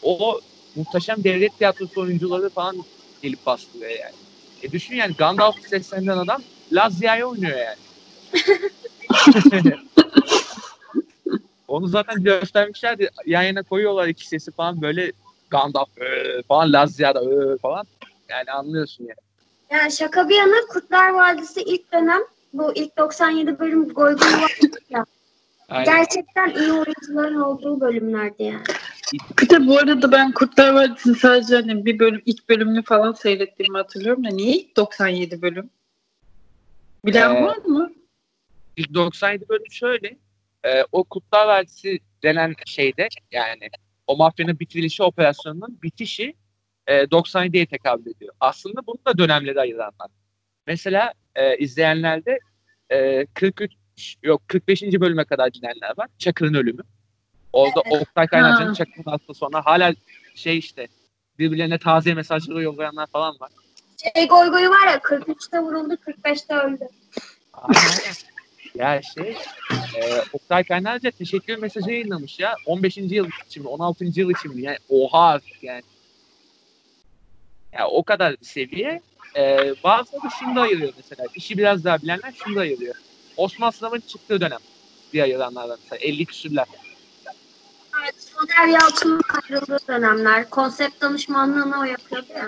[0.04, 0.42] o
[0.76, 2.78] muhteşem devlet tiyatrosu oyuncuları falan
[3.22, 4.14] gelip bastırıyor yani.
[4.64, 7.78] E düşün yani Gandalf'ı seslendiren adam Lazia'yı oynuyor yani.
[11.76, 13.10] Onu zaten göstermişlerdi.
[13.26, 15.12] Yan yana koyuyorlar iki sesi falan böyle
[15.50, 17.86] Gandalf "Ee" falan Lazia da "Ee" falan.
[18.30, 19.16] Yani anlıyorsun yani.
[19.72, 22.22] Yani şaka bir yana Kurtlar Vadisi ilk dönem
[22.54, 24.60] bu ilk 97 bölüm goy goy var
[24.90, 25.06] ya.
[25.70, 25.86] Aynen.
[25.86, 28.64] Gerçekten iyi oyuncuların olduğu bölümlerdi yani.
[29.42, 33.78] Bir de bu arada ben Kurtlar Vadisi'ni sadece hani bir bölüm, ilk bölümünü falan seyrettiğimi
[33.78, 35.70] hatırlıyorum da niye ilk 97 bölüm?
[37.06, 37.92] Bilen Ee, var mı?
[38.78, 40.18] İlk 97 bölüm şöyle.
[40.66, 43.70] E, o Kurtlar Vadisi denen şeyde yani
[44.08, 46.34] o mafyanın bitirilişi operasyonunun bitişi
[46.88, 48.34] e, 97'ye tekabül ediyor.
[48.40, 50.10] Aslında bunu da dönemlere ayıranlar.
[50.68, 52.40] Mesela e, izleyenlerde
[52.92, 53.72] e, 43
[54.24, 54.84] yok 45.
[54.84, 56.08] bölüme kadar dinleyenler var.
[56.18, 56.82] Çakır'ın ölümü.
[57.54, 58.74] Orada Oktay Kaynarca'nın Ha.
[58.74, 59.94] Çakır'ın hasta sonra hala
[60.36, 60.88] şey işte
[61.40, 63.50] birbirlerine taze mesajları yollayanlar falan var.
[64.16, 66.88] Şey goy goyu var ya 43'te vuruldu 45'te öldü.
[68.76, 69.38] Ya şey
[69.96, 72.56] e, Oktay Kaynarca teşekkür mesajı yayınlamış ya.
[72.66, 72.98] 15.
[72.98, 74.06] yıl için mi 16.
[74.06, 74.62] yıl için mi?
[74.62, 75.84] Yani oha yani.
[77.74, 79.02] Ya o kadar seviye.
[79.36, 81.26] E, bazıları da şunu da ayırıyor mesela.
[81.36, 82.96] İşi biraz daha bilenler şunu da ayırıyor.
[83.38, 84.60] Osman Sınav'ın çıktığı dönem
[85.14, 86.66] diye ayıranlardan mesela 50 küsürler.
[88.04, 90.50] Evet, Soner Yalçın'ın ayrıldığı dönemler.
[90.50, 92.48] Konsept danışmanlığını o yapıyordu ya.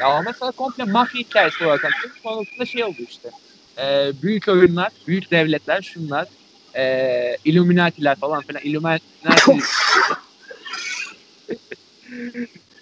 [0.00, 2.14] Ya ama mesela komple mafya hikayesi olarak anlatıyor.
[2.22, 3.30] Sonrasında şey oldu işte.
[3.78, 6.28] E, büyük oyunlar, büyük devletler, şunlar.
[6.76, 8.62] E, Illuminati'ler falan filan.
[8.62, 9.04] Illuminati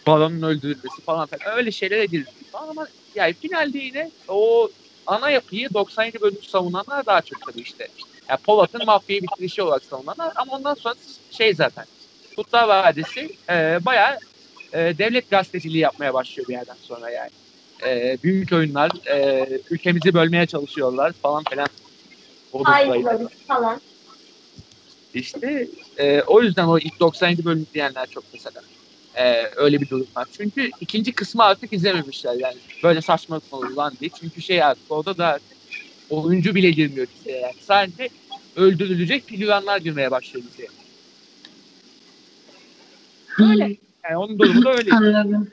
[0.06, 1.56] baronun öldürülmesi falan filan.
[1.56, 4.68] Öyle şeyler edildi falan ama yani finalde yine o
[5.06, 7.88] ana yapıyı 97 bölüm savunanlar daha çok tabii işte.
[8.28, 10.94] Yani Polat'ın mafyayı bitirişi olarak savunanlar ama ondan sonra
[11.30, 11.84] şey zaten.
[12.36, 14.18] Kurtlar Vadisi e, bayağı
[14.72, 17.30] e, devlet gazeteciliği yapmaya başlıyor bir yerden sonra yani.
[17.86, 21.66] E, büyük oyunlar, e, ülkemizi bölmeye çalışıyorlar falan filan.
[22.64, 23.80] Ayrılıyoruz falan.
[25.14, 25.68] İşte
[25.98, 28.60] e, o yüzden o ilk 97 bölüm diyenler çok mesela.
[29.14, 30.26] E, öyle bir durum var.
[30.36, 32.56] Çünkü ikinci kısmı artık izlememişler yani.
[32.82, 34.10] Böyle saçmalık mı olur lan diye.
[34.20, 35.56] Çünkü şey artık orada da artık
[36.10, 37.54] oyuncu bile girmiyor diziye yani.
[37.60, 38.08] Sadece
[38.56, 40.68] öldürülecek pilyanlar girmeye başlıyor diziye.
[43.38, 43.76] Öyle.
[44.04, 44.92] Yani onun durumu da öyle.
[44.92, 45.50] Anladım.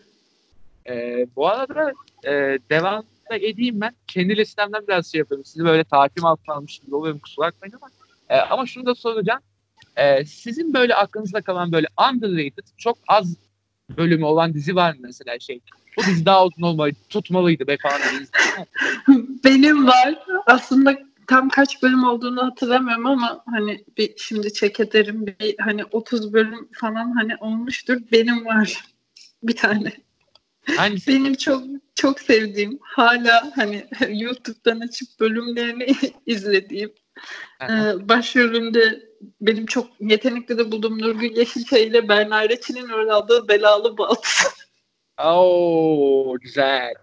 [0.89, 1.93] Ee, bu arada
[2.25, 3.95] e, devam da edeyim ben.
[4.07, 5.45] Kendi listemden biraz şey yapıyorum.
[5.45, 7.89] Sizi böyle takip altına almış gibi oluyorum kusura bakmayın ama.
[8.29, 9.41] E, ama şunu da soracağım.
[9.95, 13.35] E, sizin böyle aklınızda kalan böyle underrated çok az
[13.97, 15.59] bölümü olan dizi var mı mesela şey?
[15.97, 17.99] Bu dizi daha uzun olmalıydı, tutmalıydı be falan.
[19.43, 20.19] Benim var.
[20.45, 26.33] Aslında tam kaç bölüm olduğunu hatırlamıyorum ama hani bir şimdi check ederim bir hani 30
[26.33, 27.97] bölüm falan hani olmuştur.
[28.11, 28.85] Benim var
[29.43, 29.91] bir tane.
[30.77, 31.11] Hangisi?
[31.11, 31.63] Benim çok
[31.95, 35.87] çok sevdiğim hala hani YouTube'dan açıp bölümlerini
[36.25, 36.93] izlediğim
[37.61, 39.09] ee, başrolünde
[39.41, 44.27] benim çok yetenekli de bulduğum Nurgül Yeşilçay ile Berna Reçin'in rol aldığı Belalı Balt.
[45.25, 46.93] Oo güzel.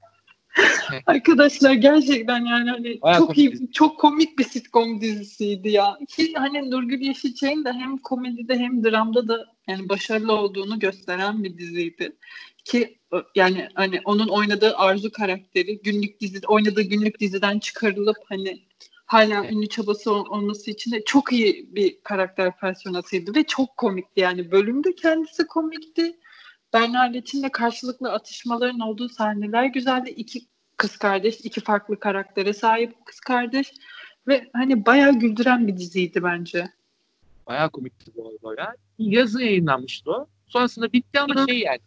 [1.06, 5.98] Arkadaşlar gerçekten yani hani Bayağı çok komik iyi, çok komik bir sitcom dizisiydi ya.
[6.08, 11.58] Ki hani Nurgül Yeşilçay'ın da hem komedide hem dramda da yani başarılı olduğunu gösteren bir
[11.58, 12.16] diziydi.
[12.64, 12.97] Ki
[13.34, 18.62] yani hani onun oynadığı Arzu karakteri günlük dizi oynadığı günlük diziden çıkarılıp hani
[19.06, 24.20] hala ünlü çabası ol- olması için de çok iyi bir karakter personasıydı ve çok komikti
[24.20, 26.16] yani bölümde kendisi komikti.
[26.72, 30.10] Berna Leçin'le karşılıklı atışmaların olduğu sahneler güzeldi.
[30.10, 33.72] İki kız kardeş, iki farklı karaktere sahip kız kardeş
[34.28, 36.68] ve hani bayağı güldüren bir diziydi bence.
[37.46, 38.74] Bayağı komikti bu arada ya.
[38.98, 40.26] Yazın yayınlanmıştı o.
[40.46, 41.80] Sonrasında bitti ama şey yani.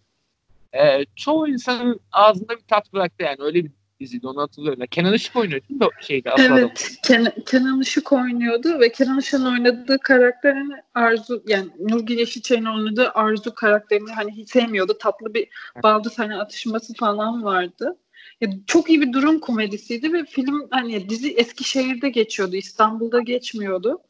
[0.73, 3.37] E, çoğu insanın ağzında bir tat bıraktı yani.
[3.39, 4.83] Öyle bir diziydi onu hatırlıyorum.
[4.91, 6.29] Kenan Işık oynuyor değil mi o şeyde?
[6.39, 13.09] Evet, Ken- Kenan Işık oynuyordu ve Kenan Işık'ın oynadığı karakterini Arzu yani Nurgül Yeşilçay'ın oynadığı
[13.09, 14.97] Arzu karakterini hani hiç sevmiyordu.
[14.97, 15.47] Tatlı bir
[15.83, 17.97] baldız hani atışması falan vardı.
[18.41, 22.55] Ya, çok iyi bir durum komedisiydi ve film hani dizi Eskişehir'de geçiyordu.
[22.55, 24.01] İstanbul'da geçmiyordu.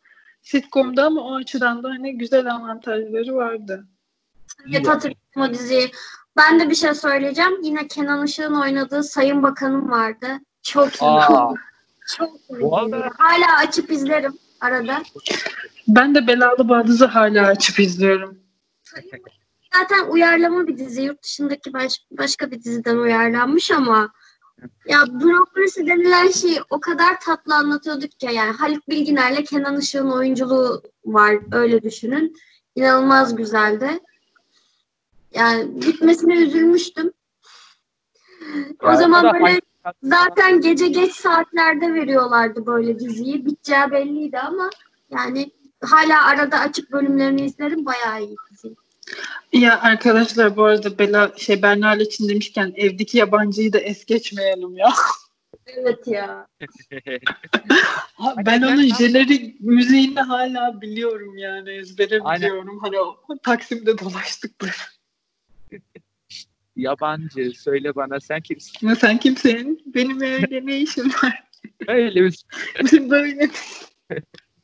[0.41, 3.88] Sitcom'da ama o açıdan da hani güzel avantajları vardı.
[4.69, 5.91] Evet hatırlıyorum o diziyi.
[6.38, 7.62] Ben de bir şey söyleyeceğim.
[7.62, 10.28] Yine Kenan Işık'ın oynadığı Sayın Bakanım vardı.
[10.63, 11.06] Çok iyi.
[11.06, 11.54] Aa.
[12.17, 12.62] Çok iyi.
[12.62, 15.04] Bu arada- Hala açıp izlerim arada.
[15.88, 18.39] Ben de Belalı Baldız'ı hala açıp izliyorum.
[19.74, 21.02] Zaten uyarlama bir dizi.
[21.02, 24.12] Yurt dışındaki baş- başka bir diziden uyarlanmış ama
[24.88, 30.82] ya bürokrasi denilen şeyi o kadar tatlı anlatıyorduk ki yani Haluk Bilginer'le Kenan Işık'ın oyunculuğu
[31.06, 32.36] var öyle düşünün.
[32.76, 34.00] İnanılmaz güzeldi.
[35.34, 37.12] Yani bitmesine üzülmüştüm.
[38.84, 39.46] O zaman böyle
[39.84, 43.46] hangi- zaten gece geç saatlerde veriyorlardı böyle diziyi.
[43.46, 44.70] Biteceği belliydi ama
[45.10, 47.86] yani hala arada açıp bölümlerini izlerim.
[47.86, 48.76] Bayağı iyi dizi.
[49.54, 54.94] Ya arkadaşlar bu arada Bela şey Berna için demişken evdeki yabancıyı da es geçmeyelim ya.
[55.67, 56.48] Evet ya.
[58.46, 62.41] Ben onun jenerik müziğini hala biliyorum yani ezbere Aynen.
[62.41, 62.80] biliyorum.
[62.82, 64.72] Hani o Taksim'de dolaştıkları.
[66.75, 68.88] Yabancı söyle bana sen kimsin?
[68.88, 69.84] Ya sen kimsin?
[69.86, 71.43] Benim öyle ne işim var?
[71.88, 72.45] Öyle bir
[73.10, 73.49] Böyle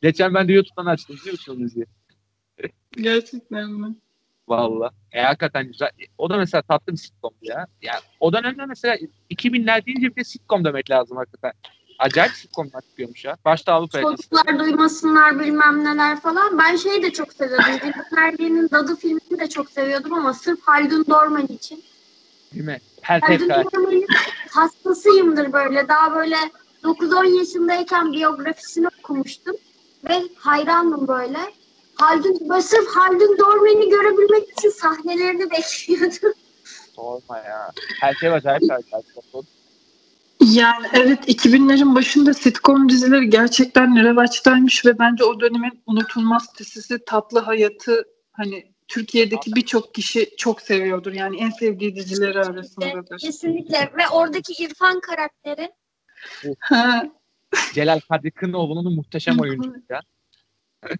[0.02, 1.86] Geçen ben de YouTube'dan açtım biliyor musun müziği?
[2.92, 3.96] gerçekten mi?
[4.48, 4.92] Valla.
[5.12, 5.90] E hakikaten güzel.
[6.18, 7.68] O da mesela tatlı bir sitcomdu ya.
[7.82, 8.98] Yani o dönemde mesela
[9.32, 11.52] 2000'ler deyince bir de sitcom demek lazım hakikaten.
[12.00, 13.38] Acayip sitcomlar çıkıyormuş ya.
[13.46, 14.02] Başta Avrupa.
[14.02, 16.58] Çocuklar duymasınlar bilmem neler falan.
[16.58, 17.74] Ben şeyi de çok seviyordum.
[17.74, 21.84] Dilber Ergen'in Dadı filmini de çok seviyordum ama sırf Haldun Dorman için.
[22.54, 22.80] Değil mi?
[23.02, 23.66] Her Haldun tekrar.
[24.50, 25.88] Hastasıyımdır böyle.
[25.88, 26.36] Daha böyle
[26.84, 29.56] 9-10 yaşındayken biyografisini okumuştum.
[30.10, 31.40] Ve hayrandım böyle.
[31.96, 36.34] Haldun, böyle sırf Haldun Dorman'ı görebilmek için sahnelerini bekliyordum.
[36.96, 37.72] Sorma ya.
[38.02, 39.08] Her şey acayip acayip.
[40.42, 47.40] Yani evet 2000'lerin başında sitcom dizileri gerçekten revaçtaymış ve bence o dönemin unutulmaz dizisi Tatlı
[47.40, 51.14] Hayatı hani Türkiye'deki birçok kişi çok seviyordur.
[51.14, 53.18] Yani en sevdiği dizileri arasındadır.
[53.18, 53.92] Kesinlikle.
[53.98, 55.72] Ve oradaki İrfan karakteri
[56.60, 57.12] Ha,
[57.74, 60.02] Celal Kadri Kınoğlu'nun muhteşem oyuncu ya.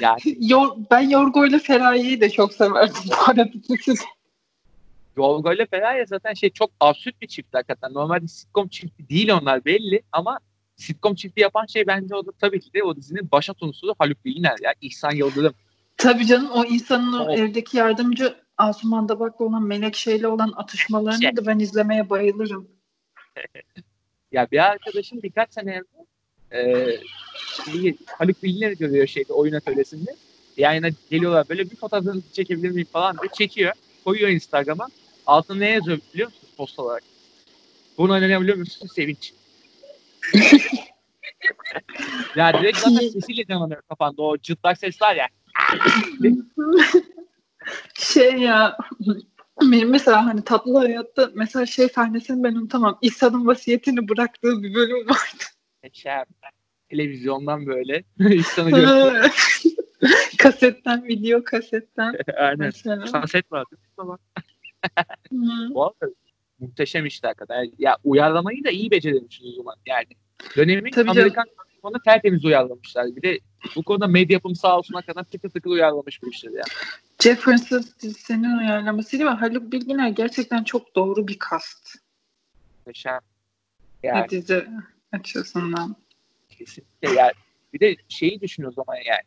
[0.00, 3.48] yani Yor, ben Yorgo ile Feraye'yi de çok severdim bu arada.
[5.16, 7.94] Yolgo ile Feraye zaten şey çok absürt bir çift hakikaten.
[7.94, 10.38] Normalde sitcom çifti değil onlar belli ama
[10.76, 14.24] sitcom çifti yapan şey bence o da tabii ki de o dizinin baş unsuru Haluk
[14.24, 14.74] Bilginer ya.
[14.80, 15.54] İhsan Yıldırım.
[15.96, 17.38] Tabii canım o insanın Evet.
[17.38, 21.36] evdeki yardımcı Asuman Dabak'la olan Melekşe'yle olan atışmalarını Şey.
[21.36, 22.68] da ben izlemeye bayılırım.
[24.32, 26.04] Ya bir arkadaşım birkaç sene evvel
[26.52, 27.00] e,
[28.06, 30.16] Haluk Bilginer'i görüyor şeyde oyun atölyesinde.
[30.56, 33.72] Yayına geliyorlar böyle bir fotoğrafını çekebilir miyim falan diye çekiyor.
[34.04, 34.88] Koyuyor Instagram'a.
[35.26, 37.02] Altına ne yazıyor biliyor musun post olarak?
[37.98, 38.88] Bunu oynayabiliyor musun?
[38.94, 39.32] Sevinç.
[42.36, 44.22] ya direkt zaten sesiyle canlanıyor kafanda.
[44.22, 45.28] O cıtlak ses var ya.
[47.94, 48.78] şey ya
[49.62, 52.98] benim mesela hani tatlı hayatta mesela şey sahnesini ben unutamam.
[53.02, 55.44] İhsan'ın vasiyetini bıraktığı bir bölüm vardı.
[55.92, 56.12] Şey,
[56.88, 58.04] televizyondan böyle.
[58.34, 59.28] İhsan'ı görüyor.
[60.38, 62.58] kasetten, video kasetten Aynen.
[62.58, 63.06] mesela.
[63.06, 63.76] Sunset vardı.
[64.00, 64.06] Hı.
[65.74, 66.14] bu arada
[66.58, 67.70] muhteşem işte hakikaten.
[67.78, 69.74] Ya uyarlamayı da iyi becermişiz o zaman.
[69.86, 70.06] Yani
[70.56, 71.32] Dönemin Tabii canım.
[71.84, 73.16] Konuda tertemiz uyarlamışlar.
[73.16, 73.38] Bir de
[73.76, 76.64] bu konuda medya yapım sağ olsun hakikaten tıkır tıkır uyarlamış bu işleri yani.
[77.22, 81.94] Jefferson dizisinin uyarlamasıydı ve Haluk Bilginer gerçekten çok doğru bir kast.
[82.78, 83.18] Muhteşem.
[84.02, 84.66] Yani dizi
[85.12, 85.96] açısından.
[86.48, 87.32] kesinlikle yani.
[87.72, 89.24] Bir de şeyi düşün o zaman yani.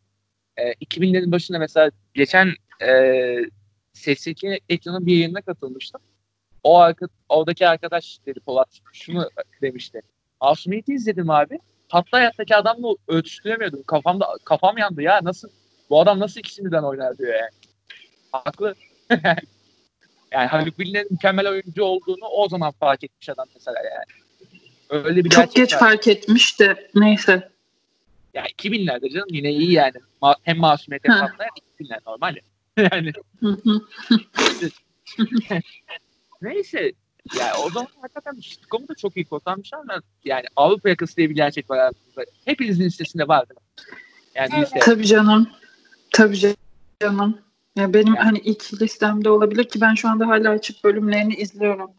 [0.58, 2.90] E, 2000'lerin başında mesela geçen e,
[3.94, 6.02] Sesli ekranın bir yayınına katılmıştım.
[6.64, 9.30] O arka, oradaki arkadaş dedi Polat şunu
[9.62, 10.02] demişti.
[10.40, 11.60] Asumiyet'i izledim abi.
[11.90, 13.84] Tatlı hayattaki adamla ölçüştüremiyordum.
[13.84, 15.20] Kafamda kafam yandı ya.
[15.24, 15.50] Nasıl
[15.90, 17.50] bu adam nasıl ikisini birden oynar diyor yani.
[18.32, 18.76] Haklı.
[20.32, 24.28] yani Haluk Bilginer'in mükemmel oyuncu olduğunu o zaman fark etmiş adam mesela yani.
[24.90, 25.80] Öyle bir Çok geç var.
[25.80, 27.50] fark etmiş de neyse.
[28.34, 29.96] Ya 2000'lerde canım yine iyi yani.
[30.22, 32.44] Ma- hem masumiyet hem tatlı hem 2000'ler normal ya.
[32.92, 33.58] yani hı.
[36.42, 36.92] neyse.
[37.40, 41.36] Yani o zaman hakikaten sitcom'u da çok iyi kurtarmış ama yani Avrupa yakası diye bir
[41.36, 42.26] gerçek var aslında.
[42.46, 43.94] Hepinizin listesinde var değil mi?
[44.36, 44.64] Yani Evet.
[44.64, 44.80] liste.
[44.80, 45.50] Tabii canım.
[46.14, 46.54] Tabii
[47.02, 47.38] canım.
[47.76, 48.24] Ya benim Yani.
[48.24, 51.92] hani ilk listemde olabilir ki ben şu anda hala açıp bölümlerini izliyorum.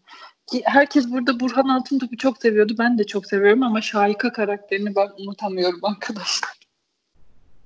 [0.50, 2.74] Ki herkes burada Burhan Altıntop'u çok seviyordu.
[2.78, 6.50] Ben de çok seviyorum ama Şahika karakterini ben unutamıyorum arkadaşlar.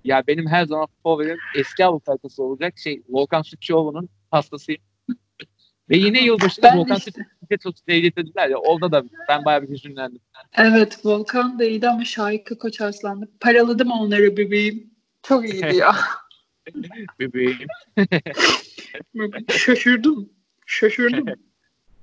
[0.05, 4.83] Ya benim her zaman favorim eski Avrupa yakası olacak şey Volkan Sütçüoğlu'nun hastasıyım.
[5.90, 7.11] Ve yine yılbaşında Ben Volkan işte.
[7.11, 8.57] Sütçüoğlu'nu çok getirdiler ya.
[8.57, 10.21] Orada da ben bayağı bir hüzünlendim.
[10.57, 13.31] Evet Volkan da iyiydi ama Şahika Koç Arslan'dı.
[13.40, 14.90] Paraladım onları bebeğim.
[15.23, 15.97] Çok iyiydi ya.
[17.21, 17.68] Bebeğim.
[19.49, 20.33] Şaşırdım.
[20.66, 21.27] Şaşırdım.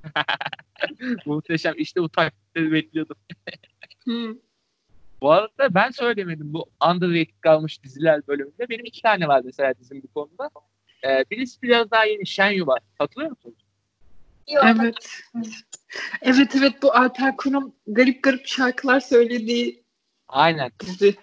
[1.25, 1.73] Muhteşem.
[1.77, 3.17] İşte bu taktikleri bekliyordum.
[5.21, 8.69] Bu arada ben söylemedim bu underrated kalmış diziler bölümünde.
[8.69, 10.49] Benim iki tane var mesela dizim bu konuda.
[11.07, 12.79] Ee, birisi biraz daha yeni Shenyu var.
[12.97, 13.55] Hatırlıyor musun?
[14.63, 15.09] Evet.
[16.21, 19.83] Evet evet bu Alper Kurum garip garip şarkılar söylediği
[20.27, 20.71] Aynen.
[20.79, 21.15] dizi.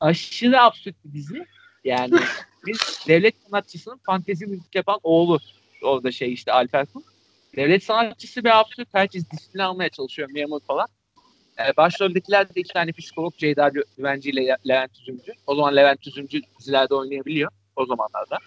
[0.00, 1.46] Aşırı absürt bir dizi.
[1.84, 2.14] Yani
[2.66, 5.40] bir devlet sanatçısının fantezi müzik yapan oğlu.
[5.82, 7.04] Orada şey işte Alper Kum.
[7.56, 8.88] Devlet sanatçısı bir absürt.
[8.92, 10.88] Herkes disiplin almaya çalışıyor memur falan.
[11.58, 15.32] Ee, başroldekiler de iki tane psikolog Ceyda Güvenci ile Le- Levent Üzümcü.
[15.46, 17.50] O zaman Levent Üzümcü dizilerde oynayabiliyor.
[17.76, 18.38] O zamanlarda.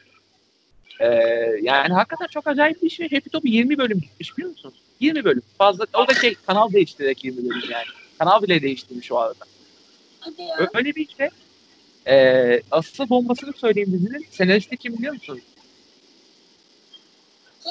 [1.00, 1.08] Ee,
[1.62, 4.76] yani hakikaten çok acayip bir iş ve Happy Top 20 bölüm gitmiş biliyor musunuz?
[5.00, 5.42] 20 bölüm.
[5.58, 5.86] Fazla.
[5.94, 7.86] O da şey kanal değiştirerek 20 bölüm yani.
[8.20, 9.46] Kanal bile değiştirmiş o arada.
[10.20, 10.70] Hadi ya.
[10.74, 11.30] Öyle bir şey.
[12.08, 14.26] Ee, asıl bombasını söyleyeyim dizinin.
[14.32, 15.42] Senaristi kim biliyor musun?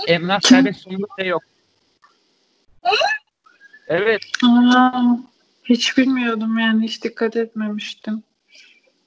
[0.07, 0.41] Emrah?
[0.41, 1.43] Serbest sonunda şey yok.
[3.89, 4.21] Evet.
[4.45, 5.17] Aa,
[5.65, 8.23] hiç bilmiyordum yani hiç dikkat etmemiştim.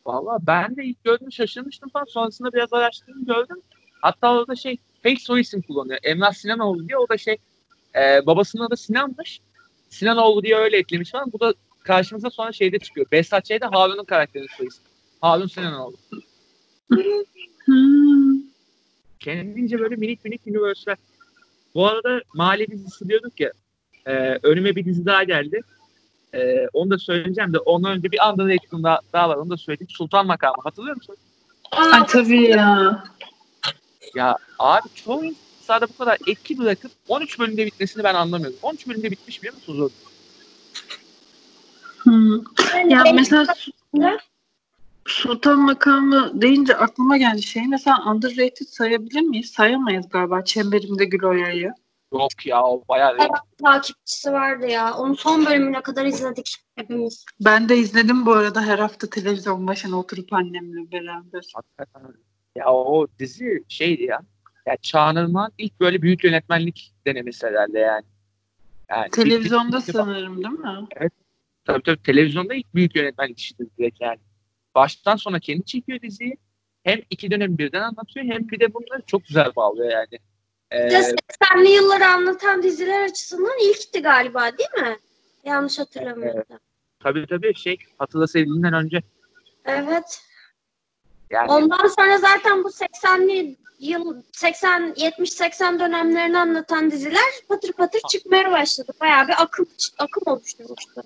[0.05, 2.05] Valla ben de ilk gördüm şaşırmıştım falan.
[2.05, 3.61] Sonrasında biraz araştırdım gördüm.
[4.01, 5.99] Hatta orada şey fake soy isim kullanıyor.
[6.03, 6.97] Emrah Sinanoğlu diye.
[6.97, 7.37] O da şey
[7.95, 9.41] e, babasının adı Sinan'mış.
[9.89, 11.31] Sinanoğlu diye öyle eklemiş falan.
[11.33, 13.07] Bu da karşımıza sonra şeyde çıkıyor.
[13.11, 14.85] Behzat Ç'de Harun'un karakterinin soy ismi.
[15.21, 15.95] Harun Sinanoğlu.
[19.19, 20.97] Kendince böyle minik minik universe'ler.
[21.75, 23.51] Bu arada mahalle dizisi diyorduk ya.
[24.05, 25.61] E, önüme bir dizi daha geldi.
[26.33, 29.35] E, onu da söyleyeceğim de ondan önce bir underrated'ım daha, daha var.
[29.35, 29.89] Onu da söyleyeyim.
[29.89, 30.55] Sultan Makamı.
[30.63, 31.15] Hatırlıyor musun?
[31.71, 33.03] Ay tabii ya.
[34.15, 38.57] Ya abi çoğu insanda bu kadar etki bırakıp 13 bölümde bitmesini ben anlamıyorum.
[38.61, 39.79] 13 bölümde bitmiş biliyor musunuz?
[39.81, 40.09] o?
[42.03, 42.43] Hmm.
[42.73, 43.45] Yani Ya mesela
[45.05, 47.67] Sultan makamı deyince aklıma geldi şey.
[47.67, 49.51] Mesela underrated sayabilir miyiz?
[49.51, 50.43] Sayamayız galiba.
[50.43, 51.73] Çemberimde Gül Oya'yı.
[52.13, 53.29] Yok ya o bayağı Evet.
[53.63, 54.93] takipçisi vardı ya.
[54.97, 57.25] Onun son bölümüne kadar izledik hepimiz.
[57.39, 61.51] Ben de izledim bu arada her hafta televizyon başına oturup annemle beraber.
[61.55, 62.28] hakikaten öyle.
[62.55, 64.19] Ya o dizi şeydi ya.
[64.65, 68.05] Ya Çağınırman ilk böyle büyük yönetmenlik denemesi herhalde yani.
[68.89, 70.87] yani Televizyonda ilk- ilk- sanırım değil mi?
[71.65, 74.19] Tabii tabii televizyonda ilk büyük yönetmenlik işidir direkt yani.
[74.75, 76.37] Baştan sona kendi çekiyor diziyi.
[76.83, 80.19] Hem iki dönem birden anlatıyor hem bir de bunları çok güzel bağlıyor yani.
[80.71, 84.97] Ee, Bir de 80'li yılları anlatan diziler açısından ilkti galiba değil mi?
[85.45, 86.59] Yanlış hatırlamıyorsam.
[86.99, 89.01] tabii tabii şey Hatırla Sevgilinden önce
[89.65, 90.21] Evet.
[91.29, 97.99] Yani Ondan sonra zaten bu 80'li yıl 80 70 80 dönemlerini anlatan diziler patır patır
[98.11, 98.91] çıkmaya başladı.
[99.01, 101.03] Bayağı bir akım akım oluşturmuştu.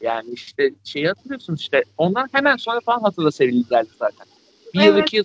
[0.00, 4.26] yani işte şeyi hatırlıyorsunuz işte ondan hemen sonra falan Hatırla Sevgili geldi zaten.
[4.74, 5.02] Bir yıl Evet.
[5.06, 5.24] iki yıl.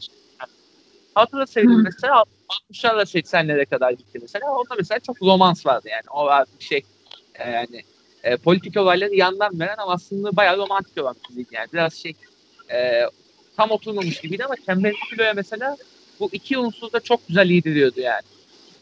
[1.16, 1.78] Hatırla Sevgili Hı.
[1.84, 2.24] mesela
[2.72, 4.52] 60'larla 80'lere kadar gitti mesela.
[4.52, 6.04] Onda mesela çok romans vardı yani.
[6.12, 6.84] O artık şey
[7.36, 7.82] e, yani
[8.24, 11.68] e, politik olayları yandan veren ama aslında bayağı romantik olan bir diziydi yani.
[11.74, 12.14] Biraz şey
[12.72, 13.04] e,
[13.62, 15.78] tam oturmamış gibiydi ama Tembel Kilo'ya mesela
[16.20, 18.24] bu iki unsur da çok güzel yediriyordu yani.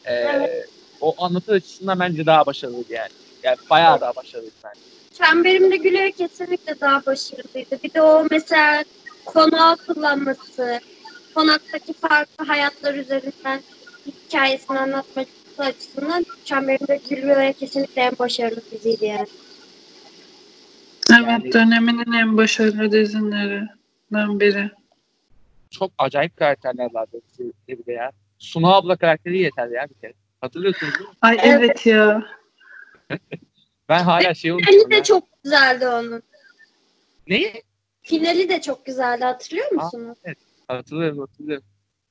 [0.04, 0.68] E, Evet.
[1.00, 3.10] O anlatı açısından bence daha başarılıydı yani.
[3.42, 4.80] Yani bayağı daha başarılıydı bence.
[5.18, 7.78] Çemberimde Gül'e kesinlikle daha başarılıydı.
[7.84, 8.84] Bir de o mesela
[9.24, 10.80] konağı kullanması,
[11.34, 13.60] konaktaki farklı hayatlar üzerinden
[14.06, 19.26] hikayesini anlatması açısından Çemberimde Gül'e kesinlikle en başarılı diziydi yani.
[21.10, 22.92] Evet Yani- döneminin en başarılı
[24.10, 24.70] dizilerinden biri.
[25.70, 27.20] Çok acayip karakterler vardı
[27.68, 28.12] dizide ya.
[28.38, 30.12] Suna abla karakteri yeter ya bir kere.
[30.40, 31.16] Hatırlıyorsunuz değil mi?
[31.22, 31.60] Ay Evet.
[31.60, 32.22] evet ya.
[33.88, 35.02] Ben hala şey Finali unuttum de ya.
[35.02, 36.22] çok güzeldi onun.
[37.26, 37.62] Neyi?
[38.02, 40.18] Finali de çok güzeldi hatırlıyor musunuz?
[40.68, 41.64] Hatırlıyorum hatırlıyorum.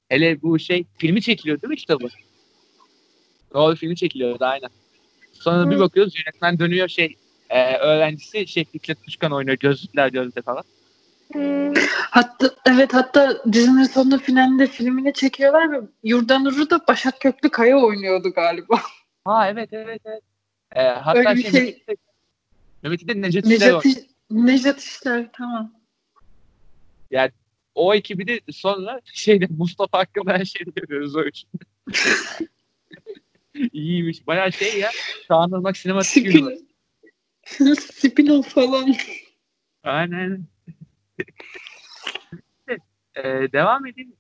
[0.10, 2.08] Hele bu şey filmi çekiliyor değil mi kitabı?
[3.54, 4.70] Doğru filmi çekiliyordu aynen.
[5.32, 5.80] Sonra bir Hı.
[5.80, 7.18] bakıyoruz yönetmen dönüyor şey
[7.50, 10.64] e, öğrencisi şey Fikret Kuşkan oynuyor gözlükler gözlükler falan.
[11.34, 11.74] Hmm.
[12.12, 18.82] Hatta evet hatta dizinin sonunda finalinde filmini çekiyorlar ve Yurdanur'u da Başak Köklükaya oynuyordu galiba.
[19.26, 20.24] Ha evet evet evet.
[20.76, 21.84] E, hatta Öyle bir şey, şey-
[22.84, 25.74] Mehmet'i de- de Necdet İşler Nejat İşler tamam.
[27.76, 31.50] O ekibi de sonra şeyde Mustafa hakkında her şeyi görüyoruz o için.
[33.74, 34.28] İyiymiş.
[34.28, 34.90] Bayağı şey ya.
[35.28, 36.28] Şahan Irmak sinematik.
[36.28, 38.96] Spin, spin falan.
[39.84, 40.46] Aynen.
[43.16, 44.14] Ee, devam edeyim.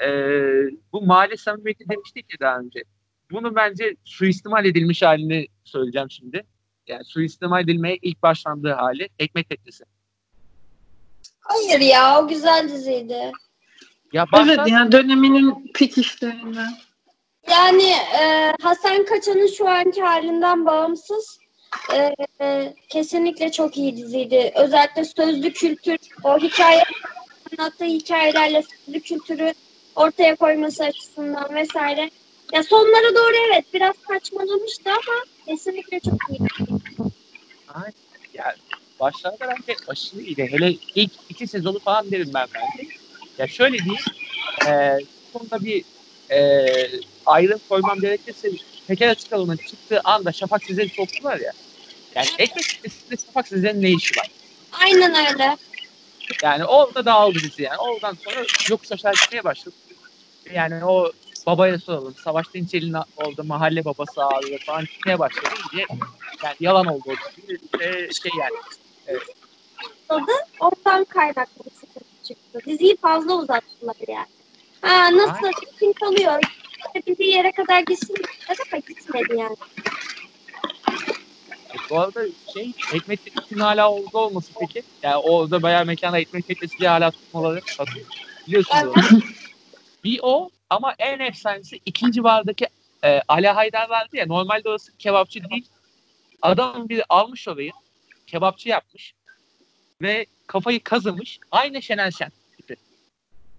[0.00, 2.82] Ee, bu mahalle samimiyeti demiştik ya daha önce.
[3.30, 6.44] Bunu bence suistimal edilmiş halini söyleyeceğim şimdi.
[6.86, 9.84] Yani suistimal edilmeye ilk başlandığı hali ekmek teknesi.
[11.40, 13.32] Hayır ya o güzel diziydi.
[14.12, 16.72] Ya baştan Evet yani döneminin pik işlerinden.
[17.50, 17.90] Yani
[18.20, 21.38] e, Hasan Kaçan'ın şu anki halinden bağımsız
[21.94, 24.52] e, e, kesinlikle çok iyi diziydi.
[24.54, 26.82] Özellikle sözlü kültür, o hikaye
[27.52, 29.52] anlattığı hikayelerle sözlü kültürü
[29.96, 32.10] ortaya koyması açısından vesaire.
[32.52, 36.40] Ya sonlara doğru evet biraz saçmalamıştı ama kesinlikle çok iyi.
[38.34, 38.56] yani
[39.00, 40.48] başlarda bence aşırı iyiydi.
[40.50, 42.88] Hele ilk iki sezonu falan derim ben bence.
[43.38, 44.04] Ya şöyle diyeyim.
[44.66, 44.98] E,
[45.34, 45.84] bu konuda bir
[46.30, 46.66] e,
[47.26, 48.50] ayrım koymam gerekirse
[48.86, 51.52] Peker Açık Alan'ın çıktığı anda Şafak Sezer'i soktular ya.
[52.16, 54.30] Yani ekmek teknesinde Şafak Sezer'in ne işi var?
[54.72, 55.56] Aynen öyle.
[56.42, 57.78] Yani orada dağıldı dizi yani.
[57.78, 59.74] Oradan sonra yokuş aşağı gitmeye başladı.
[60.52, 61.12] Yani o
[61.46, 62.14] babaya soralım.
[62.24, 65.48] Savaş Dinçer'in orada mahalle babası ağrıyor falan gitmeye başladı.
[65.72, 65.86] İyice
[66.44, 67.58] yani yalan oldu o dizi.
[67.80, 69.18] Ee, şey yani.
[70.08, 72.60] Tadı oradan kaynaklı bir sıkıntı çıktı.
[72.66, 74.26] Diziyi fazla uzattılar yani.
[74.80, 76.40] Ha, nasıl kim kalıyor?
[77.18, 78.16] Bir yere kadar gitsin
[78.48, 79.56] ama gitmedi yani.
[81.90, 84.82] Bu arada şey ekmek teknesinin hala orada olması peki.
[85.02, 88.06] Yani orada bayağı mekanda teknesi diye hala tutmaları atıyor.
[88.46, 89.20] Biliyorsunuz onu.
[90.04, 92.66] Bir o ama en efsanesi ikinci bardaki
[93.04, 95.66] e, Ali Haydar vardı ya normalde orası kebapçı değil.
[96.42, 97.70] Adam biri almış orayı
[98.26, 99.14] kebapçı yapmış
[100.02, 101.38] ve kafayı kazımış.
[101.50, 102.30] Aynı Şener Şen.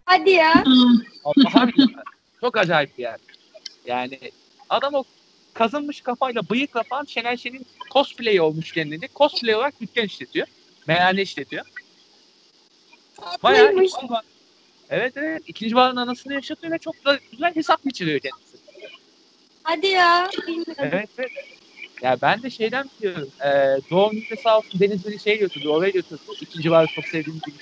[0.05, 0.63] Hadi ya.
[0.65, 1.73] Billahi.
[2.41, 3.19] Çok acayip bir yer.
[3.85, 4.19] Yani
[4.69, 5.03] adam o
[5.57, 9.07] kazınmış kafayla bıyıkla falan Şener Şen'in cosplay olmuş kendini.
[9.15, 10.47] Cosplay olarak dükkan işletiyor.
[10.87, 11.65] Meyhane işletiyor.
[13.43, 13.93] Bayağı ikinci
[14.89, 15.41] Evet evet.
[15.47, 18.57] ikinci barın anasını yaşatıyor ve çok da güzel hesap geçiriyor kendisi.
[19.63, 20.29] Hadi ya.
[20.47, 20.73] Bilmiyorum.
[20.77, 21.31] Evet evet.
[22.01, 23.29] Ya ben de şeyden biliyorum.
[23.41, 23.49] E,
[23.91, 25.67] doğum gününde sağ olsun Deniz beni şey götürdü.
[25.67, 26.21] Oraya götürdü.
[26.41, 27.53] İkinci barı çok sevdiğim bir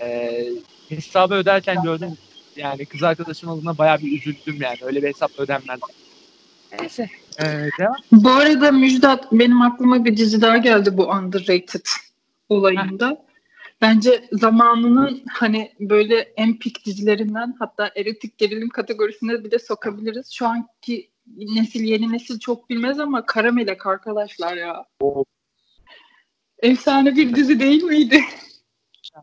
[0.00, 0.48] e,
[0.88, 2.18] hesabı öderken gördüm.
[2.56, 4.76] Yani kız arkadaşım olduğuna bayağı bir üzüldüm yani.
[4.82, 5.80] Öyle bir hesap ödenmez.
[6.80, 7.10] Neyse.
[7.38, 7.44] E,
[7.78, 7.96] devam.
[8.12, 11.86] Bu arada Müjdat benim aklıma bir dizi daha geldi bu underrated
[12.48, 13.24] olayında.
[13.80, 20.30] Bence zamanının hani böyle en pik dizilerinden hatta erotik gerilim kategorisine bile sokabiliriz.
[20.32, 24.84] Şu anki nesil yeni nesil çok bilmez ama Karamelek arkadaşlar ya.
[25.00, 25.24] O
[26.62, 28.20] Efsane bir dizi değil miydi?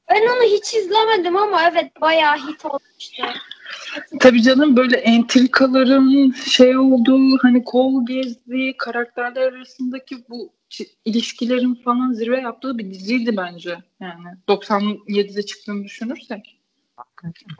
[0.10, 3.24] Ben onu hiç izlemedim ama evet bayağı hit olmuştu.
[4.20, 10.54] Tabii canım böyle entrikaların şey olduğu hani kol gezdiği karakterler arasındaki bu
[11.06, 13.78] ilişkilerin falan zirve yaptığı bir diziydi bence.
[14.00, 16.60] Yani 97'de çıktığını düşünürsek.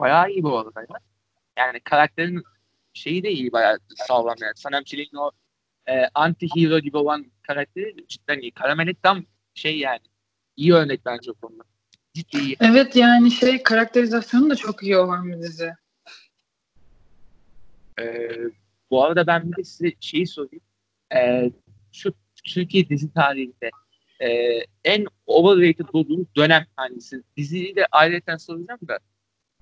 [0.00, 0.98] bayağı iyi bu arada ya.
[1.58, 2.42] Yani karakterin
[2.92, 4.52] şeyi de iyi bayağı sağlam yani.
[4.56, 5.30] Sanem Çelik'in o
[5.86, 8.52] e, anti-hero gibi olan karakteri cidden iyi.
[8.52, 9.24] Karamelek tam
[9.54, 10.00] şey yani.
[10.56, 11.62] iyi örnek bence o konuda.
[12.14, 12.56] Ciddi.
[12.60, 15.72] Evet yani şey karakterizasyonu da çok iyi olan bir dizi.
[18.00, 18.30] Ee,
[18.90, 20.64] bu arada ben bir de size şeyi sorayım.
[21.14, 21.50] Ee,
[21.92, 22.12] şu
[22.44, 23.70] Türkiye dizi tarihinde
[24.20, 24.28] e,
[24.84, 27.22] en overrated olduğunuz dönem hangisi?
[27.36, 28.98] Diziyi de ayrıca soracağım da.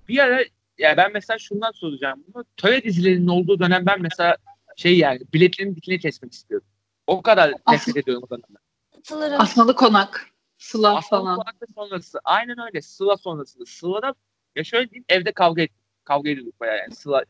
[0.09, 0.45] Bir ara
[0.79, 2.45] ya ben mesela şundan soracağım bunu.
[2.57, 4.37] Töre dizilerinin olduğu dönem ben mesela
[4.77, 6.67] şey yani biletlerin dikine kesmek istiyorum.
[7.07, 9.39] O kadar nefret ediyorum o dönemden.
[9.39, 10.31] Asmalı konak.
[10.59, 11.45] Sıla Aslan falan.
[11.75, 12.21] Sonrası.
[12.25, 12.83] Aynen öyle.
[12.83, 13.65] Sıla sonrasında.
[13.67, 14.15] Sıla'da
[14.57, 15.71] ya şöyle diyeyim evde kavga et,
[16.05, 16.95] kavga ediyorduk bayağı yani.
[16.95, 17.25] Sıla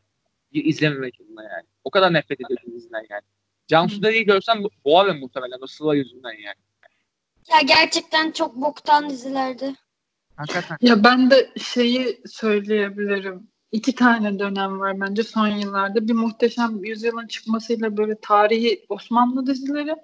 [0.51, 1.65] izlememek yoluna yani.
[1.83, 3.21] O kadar nefret ediyordum diziden yani.
[3.67, 6.55] Cansu'da iyi görsem boğarım muhtemelen o Sıla yüzünden yani.
[7.51, 9.73] Ya gerçekten çok boktan dizilerdi.
[10.35, 10.77] Hakikaten.
[10.81, 13.47] Ya ben de şeyi söyleyebilirim.
[13.71, 16.07] İki tane dönem var bence son yıllarda.
[16.07, 19.95] Bir muhteşem yüzyılın çıkmasıyla böyle tarihi Osmanlı dizileri.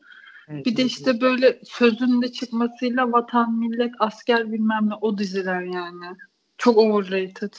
[0.48, 6.06] Bir de işte böyle sözünde çıkmasıyla vatan, millet, asker bilmem ne o diziler yani.
[6.58, 7.54] Çok overrated.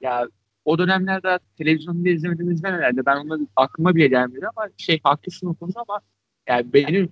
[0.00, 0.28] Ya
[0.64, 5.80] o dönemlerde televizyonda izlemediğimizden herhalde ben onları aklıma bile gelmiyor ama şey haklısın o konuda
[5.88, 6.00] ama
[6.46, 7.08] yani benim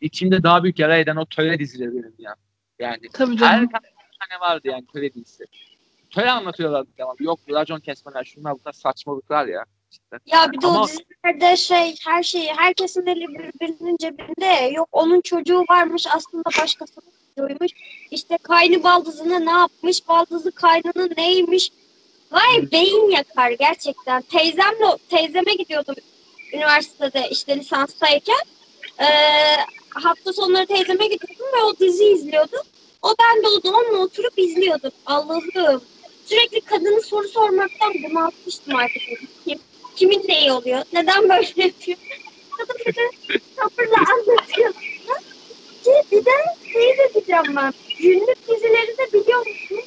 [0.00, 2.34] içimde daha büyük yara eden o töre dizileri benim ya.
[2.78, 3.68] Yani Tabii her canım.
[3.70, 5.44] tane vardı yani töre dizisi.
[6.10, 7.16] Töre anlatıyorlardı tamam.
[7.20, 9.64] Yok racon kesmeler şunlar bunlar saçmalıklar ya.
[9.90, 10.18] İşte.
[10.26, 14.72] Ya bir de Ama- o dizilerde şey her şeyi herkesin eli birbirinin cebinde.
[14.74, 17.72] Yok onun çocuğu varmış aslında başkasının çocuğuymuş.
[18.10, 20.08] İşte kaynı baldızına ne yapmış?
[20.08, 21.70] Baldızı kaynının neymiş?
[22.32, 24.22] Vay beyin yakar gerçekten.
[24.22, 25.94] Teyzemle teyzeme gidiyordum
[26.52, 28.40] üniversitede işte lisanstayken.
[29.00, 29.06] Ee,
[29.94, 32.56] hafta sonları teyzeme gidiyordum ve o dizi izliyordu.
[33.02, 34.90] O ben de o onunla oturup izliyordum.
[35.06, 35.82] Allah'ım.
[36.26, 39.02] Sürekli kadını soru sormaktan bunaltmıştım artık.
[39.44, 39.59] Kim,
[40.00, 40.82] kimin neyi oluyor?
[40.92, 41.98] Neden böyle yapıyor?
[42.58, 43.00] Kadın bir de
[43.56, 44.72] sabırla anlatıyor.
[45.84, 46.30] Ki bir de
[46.72, 47.72] şey de diyeceğim ben.
[47.98, 49.80] Günlük dizileri de biliyor musun?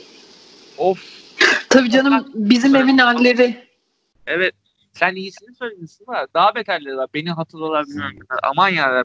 [0.78, 1.24] Of.
[1.70, 3.68] Tabii canım bizim evin halleri.
[4.28, 4.54] Evet.
[4.94, 6.28] Sen iyisini söylemişsin var.
[6.34, 7.10] Daha beterleri var.
[7.14, 8.28] Beni hatırlarlar bilmiyorum.
[8.44, 9.04] Aman ya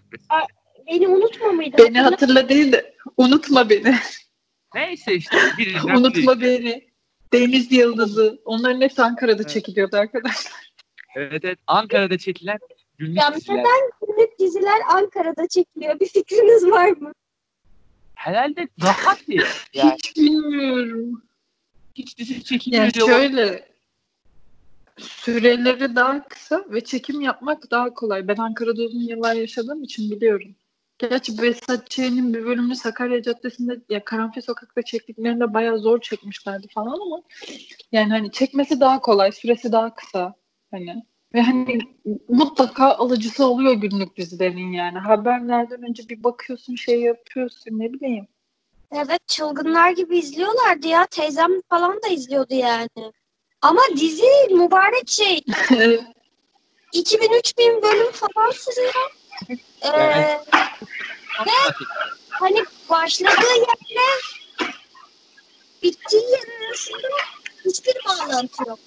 [0.87, 1.77] Beni unutma mıydı?
[1.79, 3.95] Beni hatırla değil de unutma beni.
[4.75, 5.37] Neyse işte.
[5.59, 6.89] Birinden unutma beni.
[7.33, 8.41] Deniz Yıldızı.
[8.45, 9.49] Onların hepsi Ankara'da Evet.
[9.49, 10.68] çekiliyordu arkadaşlar.
[11.15, 11.59] Evet evet.
[11.67, 12.59] Ankara'da çekilen
[12.99, 13.57] günlük Ya diziler.
[13.57, 16.01] neden günlük diziler Ankara'da çekiliyor?
[16.01, 17.13] Bir fikriniz var mı?
[18.15, 19.43] Herhalde rahat diye.
[19.75, 21.23] Yani Hiç bilmiyorum.
[21.95, 23.15] hiç dizi çekilmiyor Yani diyorlar.
[23.21, 23.69] şöyle
[24.99, 28.29] süreleri daha kısa ve çekim yapmak daha kolay.
[28.29, 30.55] Ben Ankara'da uzun yıllar yaşadığım için biliyorum.
[30.99, 31.33] Gerçi
[31.89, 37.23] Ç'nin bir bölümünü Sakarya Caddesi'nde ya Karanfil Sokak'ta çektiklerinde bayağı zor çekmişlerdi falan ama
[37.93, 40.35] yani hani çekmesi daha kolay, süresi daha kısa
[40.71, 41.03] hani
[41.35, 41.79] ve hani
[42.29, 44.99] mutlaka alıcısı oluyor günlük dizilerin yani.
[44.99, 48.29] Haberlerden önce bir bakıyorsun, şey yapıyorsun ne bileyim.
[48.93, 51.07] Evet çılgınlar gibi izliyorlardı ya.
[51.07, 53.13] Teyzem falan da izliyordu yani.
[53.63, 55.39] Ama dizi mübarek şey.
[56.95, 59.11] 2000-3000 bölüm falan sürüyor.
[59.83, 59.89] Ee,
[61.41, 61.77] Evet.
[62.31, 64.09] hani başladığı yerle
[65.83, 67.09] bittiği yer arasında
[67.65, 68.79] hiçbir bağlantı yok.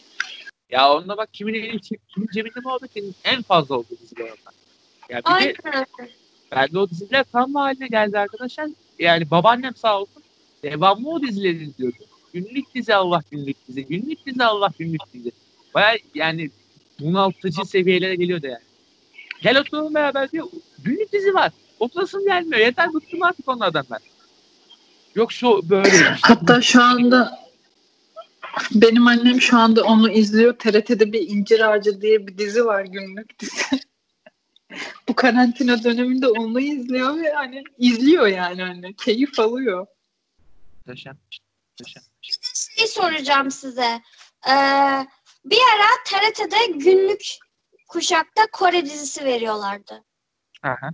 [0.72, 4.54] Ya onda bak kimin eli kimin cebinde muhabbetin en fazla olduğu diziler onlar.
[5.10, 5.56] Ya bir de Aynen.
[6.52, 8.70] bende o diziler tam haline geldi arkadaşlar.
[9.00, 10.24] Yani babaannem sağ olsun
[10.64, 11.98] devamlı o dizileri izliyordu.
[12.34, 13.86] Günlük dizi Allah günlük dizi.
[13.86, 15.32] Günlük dizi Allah günlük dizi.
[15.74, 16.50] Baya yani
[17.00, 18.64] bunaltıcı seviyelere geliyordu yani.
[19.42, 20.48] Gel oturalım beraber diyor.
[20.84, 21.52] Günlük dizi var.
[21.80, 22.60] Oturasım gelmiyor.
[22.60, 24.00] Yeter bıktım artık onlardan ben.
[25.16, 26.16] Yok şu böyle.
[26.22, 27.40] Hatta şu anda
[28.72, 30.60] benim annem şu anda onu izliyor.
[30.60, 33.52] TRT'de bir İncir Ağacı diye bir dizi var günlük dizi.
[35.08, 39.88] Bu karantina döneminde onu izliyor ve hani izliyor yani hani keyif alıyor.
[40.78, 41.18] Muhteşem.
[41.80, 42.04] Muhteşem.
[42.78, 44.02] şey soracağım size.
[44.48, 44.52] Ee,
[45.46, 47.26] bir ara TRT'de günlük
[47.88, 50.04] kuşakta Kore dizisi veriyorlardı.
[50.64, 50.90] Aha.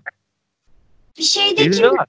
[1.17, 2.07] Bir şeydeki Geliyorlar.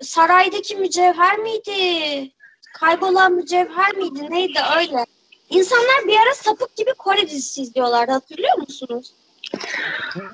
[0.00, 2.32] saraydaki mücevher miydi?
[2.80, 4.26] Kaybolan mücevher miydi?
[4.30, 5.06] Neydi öyle?
[5.50, 8.12] İnsanlar bir ara sapık gibi Kore dizisi izliyorlardı.
[8.12, 9.12] Hatırlıyor musunuz?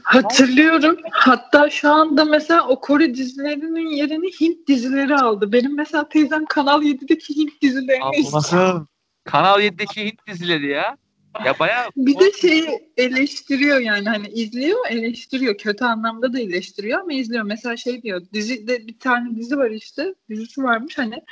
[0.02, 0.96] Hatırlıyorum.
[1.10, 5.52] Hatta şu anda mesela o Kore dizilerinin yerini Hint dizileri aldı.
[5.52, 8.44] Benim mesela teyzem Kanal 7'deki Hint dizilerini izliyor.
[8.52, 8.88] Allah'ım.
[9.24, 10.96] Kanal 7'deki Hint dizileri ya.
[11.44, 17.12] Ya bayağı Bir de şeyi eleştiriyor yani hani izliyor eleştiriyor kötü anlamda da eleştiriyor ama
[17.12, 21.22] izliyor mesela şey diyor dizide bir tane dizi var işte dizisi varmış hani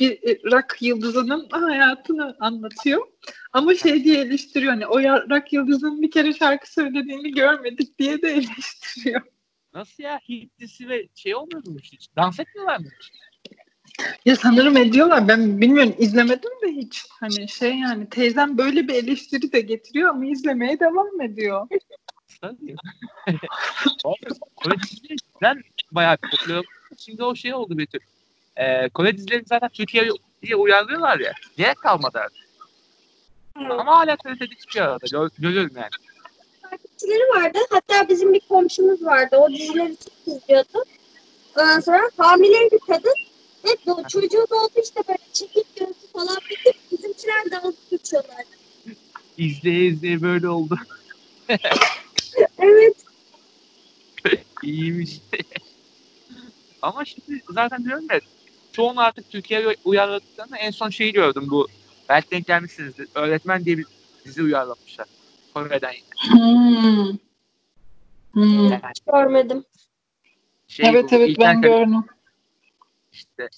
[0.00, 3.06] bir e, rock yıldızının hayatını anlatıyor
[3.52, 8.28] ama şey diye eleştiriyor hani o rock yıldızının bir kere şarkı söylediğini görmedik diye de
[8.32, 9.22] eleştiriyor.
[9.74, 12.08] nasıl ya Hint dizisi ve şey olmuyor mu hiç?
[12.16, 12.86] Dans etmiyorlar mı?
[14.24, 19.52] Ya sanırım ediyorlar ben bilmiyorum izlemedim de hiç hani şey yani teyzem böyle bir eleştiri
[19.52, 21.68] de getiriyor ama izlemeye devam ediyor.
[24.82, 26.64] Dizileri bayağı popüler.
[26.98, 28.00] Şimdi o şey oldu Betül.
[28.60, 31.32] Ee, Kore dizilerini zaten Türkiye'ye uyarlıyorlar ya.
[31.56, 32.40] Gerek kalmadı artık.
[33.54, 35.06] Ama hala TRT'de çıkıyor arada.
[35.10, 35.88] Gör, görüyorum yani.
[36.70, 37.58] takipçileri vardı.
[37.70, 39.36] Hatta bizim bir komşumuz vardı.
[39.36, 40.84] O dizileri çok izliyordu.
[41.56, 43.14] Ondan sonra hamile bir kadın
[43.64, 46.72] ve do- çocuğu doğdu işte böyle çekik gözlü falan bitti.
[46.92, 48.44] Bizimkiler dağılıp geçiyorlar.
[49.38, 50.78] İzleye izleye böyle oldu.
[52.58, 52.96] Evet.
[54.62, 55.10] İyiymiş.
[56.82, 58.20] Ama şimdi zaten diyorum ya
[58.72, 61.68] çoğunu artık Türkiye'ye uyarladıklarında en son şeyi gördüm bu.
[62.08, 63.08] Belki denk gelmişsinizdir.
[63.14, 63.86] Öğretmen diye bir
[64.24, 65.06] dizi uyarlamışlar.
[65.54, 66.40] Kore'den yine.
[66.40, 67.18] Hmm.
[68.32, 68.70] Hmm.
[68.70, 68.80] Yani
[69.12, 69.64] Görmedim.
[70.68, 72.04] şey, evet bu evet ben gördüm.
[73.12, 73.48] işte.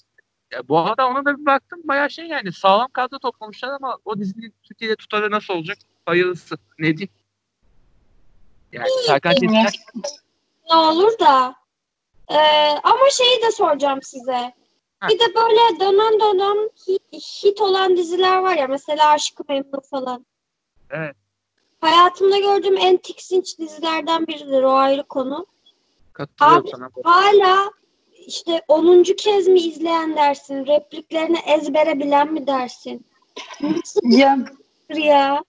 [0.51, 4.19] Ya bu arada ona da bir baktım bayağı şey yani sağlam kadro toplamışlar ama o
[4.19, 5.77] dizinin Türkiye'de tutarı nasıl olacak?
[6.05, 6.57] Hayırlısı.
[6.79, 7.13] Ne diyeyim?
[8.71, 9.35] Yani Serkan
[10.69, 11.55] Ne olur da.
[12.29, 12.35] Ee,
[12.83, 14.53] ama şeyi de soracağım size.
[15.09, 18.67] Bir de böyle dönem dönem hit, hit olan diziler var ya.
[18.67, 20.25] Mesela Aşk-ı Memnu falan.
[20.89, 21.15] Evet.
[21.81, 24.63] Hayatımda gördüğüm en tiksinç dizilerden biridir.
[24.63, 25.45] O ayrı konu.
[26.13, 26.89] katılıyorum Abi- sana.
[27.03, 27.71] Hala
[28.27, 29.03] işte 10.
[29.15, 30.65] kez mi izleyen dersin?
[30.65, 33.05] Repliklerini ezbere bilen mi dersin?
[33.61, 34.37] Nasıl Ya
[34.95, 35.43] ya?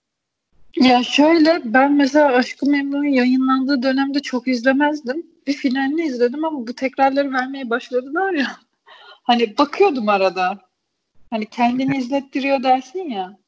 [0.77, 5.27] Ya şöyle ben mesela Aşk-ı Memnu'nun yayınlandığı dönemde çok izlemezdim.
[5.47, 8.57] Bir finalini izledim ama bu tekrarları vermeye başladılar ya.
[9.25, 10.61] Hani bakıyordum arada.
[11.31, 13.39] Hani kendini izlettiriyor dersin ya.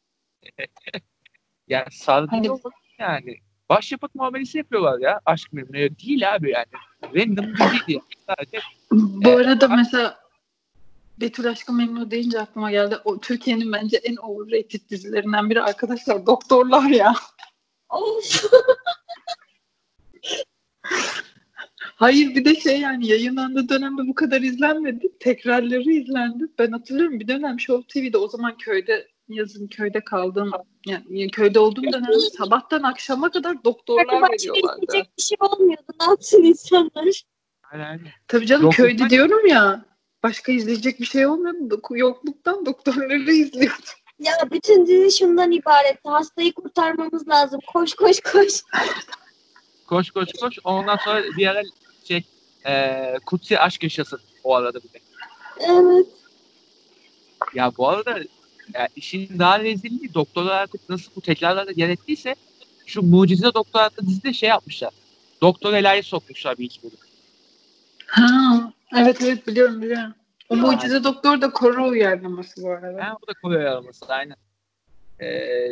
[1.69, 2.51] Yani sardı Hani-
[2.99, 3.37] yani.
[3.69, 6.67] Başyapıt muamelesi yapıyorlar ya aşk memnuniyet değil abi yani.
[7.15, 8.01] Random bir değil ya.
[8.27, 8.59] Sadece
[8.91, 9.47] Bu Evet.
[9.47, 10.19] arada mesela
[11.21, 12.97] Betül Aşkı Memnu deyince aklıma geldi.
[13.05, 16.27] O Türkiye'nin bence en overrated dizilerinden biri arkadaşlar.
[16.27, 17.15] Doktorlar ya.
[21.97, 25.13] Hayır bir de şey yani yayınlandığı dönemde bu kadar izlenmedi.
[25.21, 26.45] Tekrarları izlendi.
[26.59, 30.51] Ben hatırlıyorum bir dönem Show TV'de o zaman köyde yazın köyde kaldığım
[30.87, 34.81] yani köyde olduğum dönemde sabahtan akşama kadar doktorlar veriyorlardı.
[34.85, 35.93] izleyecek bir şey olmuyordu.
[36.01, 37.23] Ne yapsın insanlar?
[37.73, 39.85] yani, yani Tabii canım Yokluktan- köyde diyorum ya
[40.23, 41.81] başka izleyecek bir şey olmuyordu.
[41.91, 43.85] Yokluktan doktorları izliyordum.
[44.19, 45.99] Ya bütün dizi şundan ibaret.
[46.05, 47.61] Hastayı kurtarmamız lazım.
[47.67, 48.63] Koş koş koş.
[49.87, 50.59] koş koş koş.
[50.65, 51.63] Ondan sonra bir ara
[52.09, 52.25] şey
[52.67, 54.99] eee Kutsi aşk yaşasın o arada bir de.
[55.61, 56.07] Evet.
[57.55, 58.19] Ya bu arada
[58.75, 62.35] ya işin daha rezilliği doktorlar artık nasıl bu tekrarlarda yer ettiyse
[62.87, 64.91] şu Mucize Doktor adlı dizide şey yapmışlar.
[65.43, 66.99] Doktor Ela'yı sokmuşlar bir iki bölüm.
[68.07, 70.15] Ha, evet evet biliyorum biliyorum.
[70.49, 73.05] O mucize doktor da Kore uyarlaması bu arada.
[73.05, 74.37] Ha, o da Kore araması aynen.
[75.21, 75.69] Ee,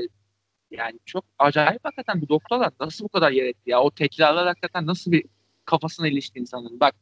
[0.70, 3.80] yani çok acayip hakikaten bu doktorlar nasıl bu kadar yer etti ya?
[3.80, 5.24] O tekrarlar hakikaten nasıl bir
[5.64, 6.80] kafasına ilişti insanın.
[6.80, 6.94] Bak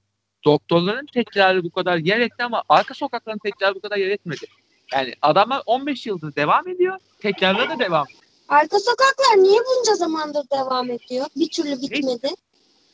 [0.44, 4.46] doktorların tekrarı bu kadar yer etti ama arka sokakların tekrarı bu kadar yer etmedi.
[4.92, 6.98] Yani adamlar 15 yıldır devam ediyor.
[7.20, 8.06] Tekrarlar da devam.
[8.48, 11.26] Arka sokaklar niye bunca zamandır devam ediyor?
[11.36, 12.28] Bir türlü bitmedi.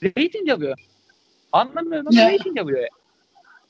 [0.05, 0.79] Rating alıyor.
[1.53, 2.33] Anlamıyorum ama Ya.
[2.33, 2.89] rating alıyor.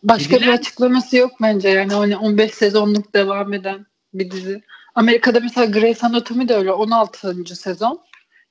[0.03, 4.63] Başka bir Diziler- açıklaması yok bence yani hani 15 sezonluk devam eden bir dizi.
[4.95, 7.57] Amerika'da mesela Grey's Anatomy de öyle 16.
[7.57, 8.01] sezon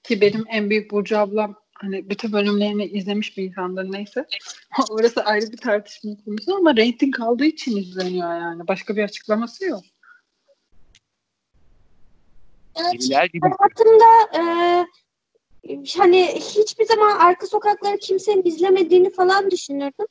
[0.04, 4.26] ki benim en büyük Burcu ablam hani bütün bölümlerini izlemiş bir insandır neyse.
[4.90, 8.68] Orası ayrı bir tartışma konusu ama rating aldığı için izleniyor yani.
[8.68, 9.84] Başka bir açıklaması yok.
[12.76, 13.02] Evet.
[13.34, 13.42] Gibi.
[13.42, 14.42] Hayatımda e,
[15.98, 20.08] hani hiçbir zaman arka sokakları kimsenin izlemediğini falan düşünürdüm.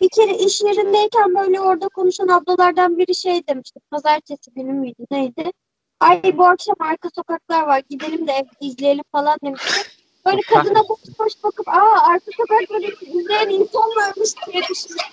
[0.00, 3.80] Bir kere iş yerindeyken böyle orada konuşan ablalardan biri şey demişti.
[3.90, 5.52] Pazartesi günü müydü neydi?
[6.00, 9.97] Ay bu akşam arka sokaklar var gidelim de evde izleyelim falan demişti.
[10.28, 15.04] Böyle kadına boş boş bakıp aa arka sokakları izleyen insan varmış diye düşündüm.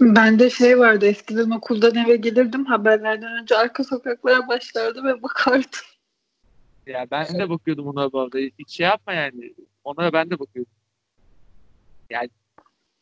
[0.00, 5.80] Bende şey vardı eskiden okuldan eve gelirdim haberlerden önce arka sokaklara başlardı ve bakardım.
[6.86, 8.38] Ya ben de bakıyordum ona bu arada.
[8.38, 9.54] Hiç şey yapma yani.
[9.84, 10.72] Ona ben de bakıyordum.
[12.10, 12.28] Yani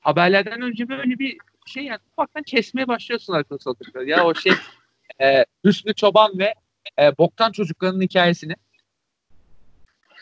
[0.00, 4.08] haberlerden önce böyle bir şey yani ufaktan kesmeye başlıyorsun arka sokakları.
[4.08, 4.52] Ya o şey
[5.20, 6.54] e, Hüsnü Çoban ve
[6.98, 8.54] e, Boktan çocuklarının hikayesini.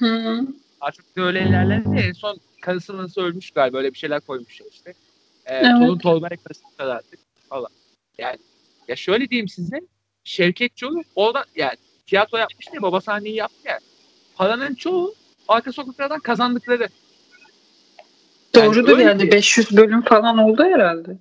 [0.02, 0.46] Hı.
[0.80, 1.88] Artık böyle ilerledi.
[1.96, 3.76] En son karısı nasıl ölmüş galiba.
[3.76, 4.90] Böyle bir şeyler koymuşlar işte.
[5.46, 5.78] E, Evet.
[5.78, 7.70] Torun torbaya karısı artık falan.
[8.18, 8.38] Yani
[8.88, 9.80] ya şöyle diyeyim size.
[10.24, 11.76] Şevket Çoğu orada yani
[12.06, 13.78] tiyatro yapmış diye baba sahneyi yaptı ya.
[14.34, 15.14] Paranın çoğu
[15.48, 16.88] arka sokaklardan kazandıkları.
[18.56, 21.18] Yani Doğrudur öyle yani bir- 500 bölüm falan oldu herhalde.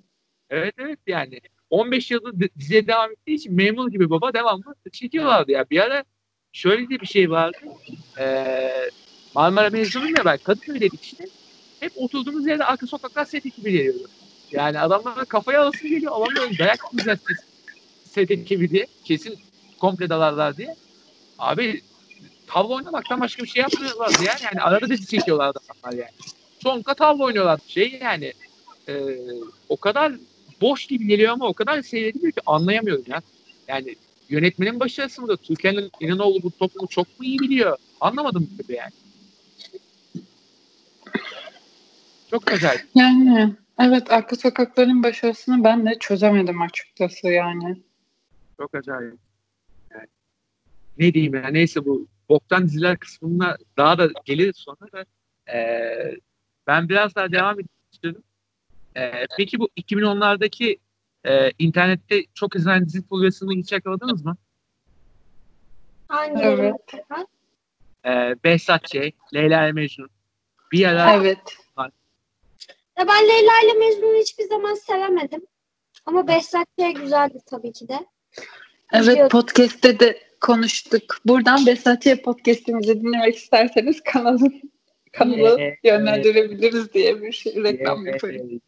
[0.50, 5.52] Evet evet yani 15 yıldır di- diziye devam ettiği için memur gibi baba devamlı çekiyorlardı
[5.52, 5.70] ya.
[5.70, 6.04] Bir ara
[6.52, 7.58] şöyle de bir şey vardı.
[8.18, 8.90] Ee,
[9.34, 11.24] Marmara mezunuyum ya ben Kadıköy'deydik işte.
[11.80, 14.08] Hep oturduğumuz yerde arka sokaklar set ekibi geliyordu.
[14.50, 16.12] Yani adamlar kafaya alasın geliyor.
[16.12, 17.20] Adamlar dayak yiyeceğiz
[18.04, 18.86] set, ekibi diye.
[19.04, 19.38] Kesin
[19.80, 20.76] komple dalarlar diye.
[21.38, 21.82] Abi
[22.46, 24.40] tavla oynamaktan başka bir şey yapmıyorlardı yani.
[24.42, 26.10] Yani arada dizi çekiyorlardı adamlar yani.
[26.62, 27.60] Çoğunlukla tavla oynuyorlar.
[27.66, 28.32] Şey yani
[28.88, 28.94] e,
[29.68, 30.12] o kadar
[30.60, 33.22] boş gibi geliyor ama o kadar seyrediliyor ki anlayamıyorum ya.
[33.68, 33.96] Yani
[34.32, 35.36] yönetmenin başarısı mıdır?
[35.36, 37.76] Türkiye'nin İnanoğlu bu toplumu çok mu iyi biliyor?
[38.00, 38.92] Anlamadım türlü yani.
[42.30, 42.82] Çok acayip.
[42.94, 47.82] Yani evet arka sokakların başarısını ben de çözemedim açıkçası yani.
[48.60, 49.14] Çok acayip.
[49.94, 50.06] Yani,
[50.98, 55.04] ne diyeyim ya neyse bu boktan diziler kısmına daha da geliriz sonra da
[55.48, 56.16] eee,
[56.66, 58.22] ben biraz daha devam etmek istiyorum.
[58.96, 60.78] Eee, peki bu 2010'lardaki
[61.26, 64.36] eee, internette çok izlenen dizi furyasını hiç yakaladınız mı?
[66.08, 66.72] Hangileri?
[66.90, 67.26] Evet.
[68.04, 68.94] Eee Behzat Ç,
[69.34, 70.10] Leyla ile Mecnun.
[70.72, 71.38] Bir ara Evet.
[72.98, 75.42] Ya ben Leyla ile Mecnun'u hiçbir zaman sevemedim.
[76.06, 76.94] Ama Behzat Ç.
[76.94, 78.06] güzeldi tabii ki de.
[78.92, 81.18] Evet podcast'te de konuştuk.
[81.24, 84.52] Buradan Besatçı'ya podcast'imizi dinlemek isterseniz kanalı
[85.12, 85.78] kanalı Evet.
[85.84, 88.48] yönlendirebiliriz diye bir şey, reklam Evet, yapıyorum.
[88.52, 88.62] evet.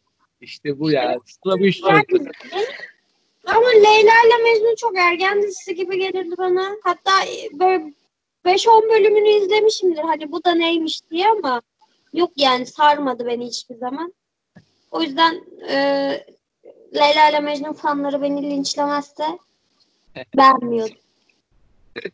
[0.45, 1.17] İşte bu ya.
[1.25, 2.31] Sıla bu iş çok güzel.
[3.45, 6.75] Ama Leyla ile Mecnun çok ergen dizisi gibi gelirdi bana.
[6.83, 7.11] Hatta
[7.53, 7.93] böyle
[8.45, 10.01] 5-10 bölümünü izlemişimdir.
[10.01, 11.61] Hani bu da neymiş diye ama
[12.13, 14.13] yok yani sarmadı beni hiçbir zaman.
[14.91, 15.75] O yüzden e,
[16.95, 19.25] Leyla ile Mecnun fanları beni linçlemezse
[20.37, 20.95] beğenmiyordum.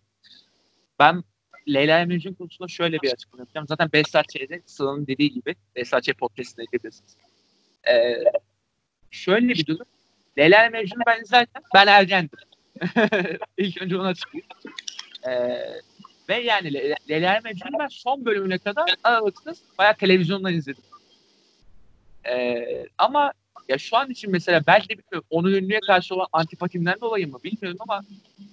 [0.99, 1.23] Ben
[1.67, 3.67] Leyla ile Mecnun konusunda şöyle bir açıklama yapacağım.
[3.67, 7.15] Zaten Behzat Ç'de Sıla'nın dediği gibi Behzat Ç podcast'ine gidebilirsiniz.
[7.87, 8.23] Ee,
[9.11, 9.85] şöyle bir durum.
[10.37, 12.39] Leyla ile Mecnun'u ben izlerken ben ergendim.
[13.57, 14.47] İlk önce ona açıklayayım.
[15.27, 15.81] Ee,
[16.29, 20.83] ve yani Le- Leyla Mecnun'u ben son bölümüne kadar aralıksız bayağı televizyondan izledim.
[22.29, 23.33] Ee, ama
[23.69, 27.43] ya şu an için mesela belki de bilmiyorum, onun ünlüye karşı olan antipatimden dolayı mı
[27.43, 28.01] bilmiyorum ama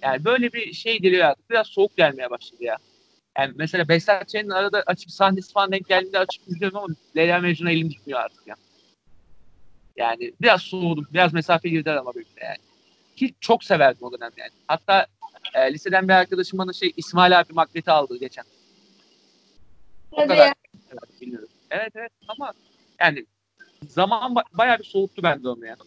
[0.01, 1.49] yani böyle bir şey geliyor artık.
[1.49, 2.77] Biraz soğuk gelmeye başladı ya.
[3.37, 7.89] Yani mesela Behzat arada açıp sahnesi falan denk geldiğinde açıp izliyorum ama Leyla Mecnun'a elim
[7.89, 8.55] gitmiyor artık ya.
[8.55, 8.68] Yani
[10.41, 11.07] biraz soğudum.
[11.13, 12.57] Biraz mesafe girdiler ama böyle yani.
[13.15, 14.51] Ki çok severdim o dönem yani.
[14.67, 15.07] Hatta
[15.53, 18.43] e, liseden bir arkadaşım bana şey İsmail abi makleti aldı geçen.
[20.11, 20.47] O Tabii kadar.
[20.47, 20.53] ya.
[20.91, 21.49] Evet, bilmiyorum.
[21.71, 22.53] Evet evet ama
[22.99, 23.25] yani
[23.87, 25.79] zaman ba- bayağı bir soğuttu bende onu yani.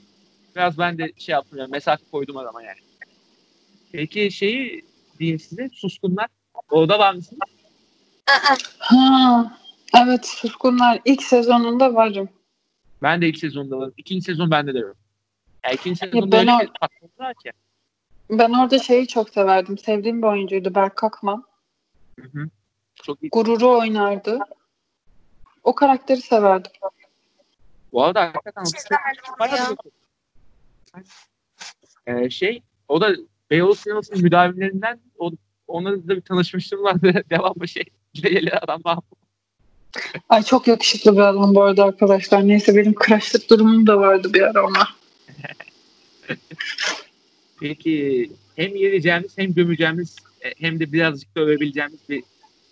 [0.56, 2.78] Biraz ben de şey yaptım yani mesafe koydum adama yani.
[3.92, 4.84] Peki şeyi
[5.18, 6.26] diyeyim size suskunlar.
[6.70, 7.40] Orada var mısınız?
[8.26, 9.58] Aa, Ha,
[9.96, 12.28] evet Suskunlar ilk sezonunda varım.
[13.02, 13.94] Ben de ilk sezonda varım.
[13.96, 14.96] İkinci sezon bende de yok.
[15.64, 17.52] Yani ikinci sezonda ben öyle o- bir patladılar ki.
[18.30, 19.78] Ben orada şeyi çok severdim.
[19.78, 21.44] Sevdiğim bir oyuncuydu Berk Akman.
[22.20, 22.48] Hı hı.
[22.94, 23.30] Çok iyi.
[23.30, 24.38] Gururu oynardı.
[25.62, 26.72] O karakteri severdim.
[27.92, 28.64] Bu arada hakikaten
[32.06, 33.16] Ee, şey o da
[33.50, 35.30] Beyoğlu sinemasının müdavimlerinden o,
[35.66, 37.24] onunla da bir tanışmıştım vardı.
[37.30, 38.98] Devamlı şey gele adam var.
[40.28, 42.48] Ay çok yakışıklı bir adam bu arada arkadaşlar.
[42.48, 44.88] Neyse benim crushlık durumum da vardı bir ara ona.
[47.60, 52.24] Peki hem yeneceğimiz hem gömeceğimiz e, hem de birazcık da övebileceğimiz bir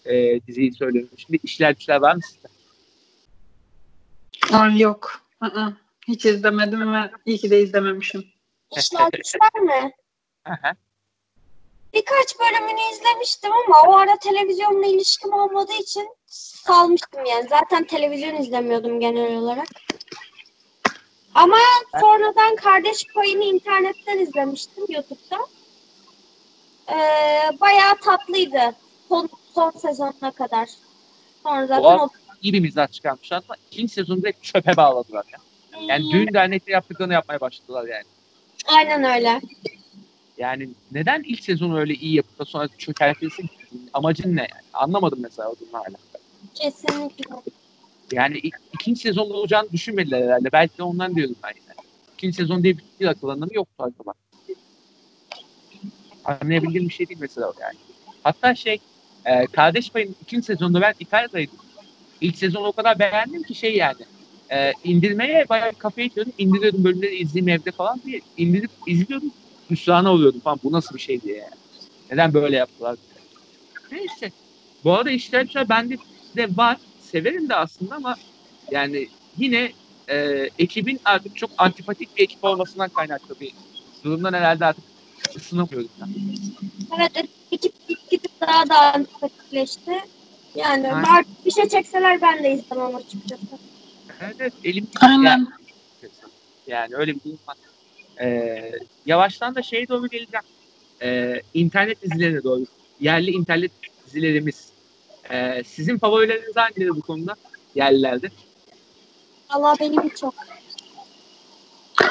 [0.04, 1.10] e, diziyi söylüyorum.
[1.16, 2.48] Şimdi işler güçler var mı sizde?
[4.52, 5.22] Ay yok.
[5.40, 5.70] Aa,
[6.08, 8.24] hiç izlemedim ve iyi ki de izlememişim.
[8.76, 9.92] işler güçler mi?
[10.44, 10.74] Aha.
[11.94, 17.48] Birkaç bölümünü izlemiştim ama o ara televizyonla ilişkim olmadığı için salmıştım yani.
[17.48, 19.68] Zaten televizyon izlemiyordum genel olarak.
[21.34, 21.56] Ama
[22.00, 25.38] sonradan kardeş payını internetten izlemiştim YouTube'da.
[26.88, 26.96] Ee,
[27.60, 28.74] bayağı tatlıydı.
[29.08, 30.68] Son, son sezonuna kadar.
[31.42, 32.08] Sonra zaten O- o
[32.42, 35.38] İyi bir mizah çıkarmışlar ama ikinci sezonu direkt çöpe bağladılar ya.
[35.88, 38.04] Yani düğün dernekte yaptıklarını yapmaya başladılar yani.
[38.66, 39.40] Aynen öyle.
[40.38, 43.50] Yani neden ilk sezonu öyle iyi yapıp da sonra çökertilsin?
[43.92, 44.62] Amacın ne yani?
[44.72, 45.96] Anlamadım mesela o durumu hala.
[46.54, 47.24] Kesinlikle.
[48.12, 50.52] Yani ik- ikinci sezonda olacağını düşünmediler herhalde.
[50.52, 51.88] Belki de ondan diyorum ben yani.
[52.14, 54.12] İkinci sezon diye bir akıllarında mı yoktu acaba?
[56.24, 57.74] Anlayabildiğim bir şey değil mesela o yani.
[58.22, 58.78] Hatta şey,
[59.24, 61.54] e, Kardeş Payı'nın ikinci sezonda ben İtalya'daydım.
[62.20, 64.02] İlk sezonu o kadar beğendim ki şey yani.
[64.52, 66.32] E, indirmeye bayağı kafayı itiyordum.
[66.38, 68.20] İndiriyordum bölümleri izleyeyim evde falan diye.
[68.36, 69.32] İndirip izliyordum.
[69.70, 70.60] Hüsrana oluyordum falan.
[70.64, 71.54] Bu nasıl bir şey diye yani.
[72.10, 72.96] Neden böyle yaptılar?
[73.92, 74.30] Neyse.
[74.84, 75.68] Bu arada işler güzel.
[75.68, 76.00] Bende de
[76.36, 76.76] var.
[77.00, 78.16] Severim de aslında ama
[78.70, 79.08] yani
[79.38, 79.72] yine
[80.08, 83.52] e, ekibin artık çok antipatik bir ekip olmasından kaynaklı bir
[84.04, 84.84] durumdan herhalde artık
[85.36, 85.90] ısınamıyoruz.
[86.00, 86.12] Yani.
[86.98, 89.92] Evet ekip gitgide daha da antipatikleşti.
[90.54, 91.24] Yani Aynen.
[91.46, 93.42] bir şey çekseler ben de izlemem açıkçası.
[94.20, 95.24] Evet, evet elim Aynen.
[95.24, 95.46] Yani,
[96.66, 97.56] yani öyle bir durum var.
[98.20, 98.72] Ee,
[99.06, 100.44] yavaştan da şeye doğru geleceğim.
[101.02, 102.64] Ee, internet dizilerine doğru.
[103.00, 103.72] Yerli internet
[104.06, 104.72] dizilerimiz.
[105.30, 107.34] Ee, sizin favorileriniz hangileri bu konuda?
[107.74, 108.28] Yerlilerde.
[109.48, 110.34] Allah benim hiç yok.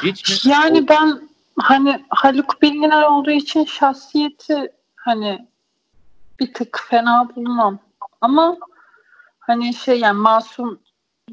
[0.03, 0.51] Hiç mi?
[0.51, 5.47] Yani ben hani Haluk Bilginer olduğu için şahsiyeti hani
[6.39, 7.79] bir tık fena bulmam.
[8.21, 8.57] Ama
[9.39, 10.79] hani şey yani Masum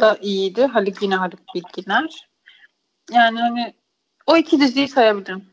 [0.00, 0.66] da iyiydi.
[0.66, 2.28] Haluk yine Haluk Bilginer.
[3.12, 3.74] Yani hani
[4.26, 5.44] o iki diziyi sayabilirim.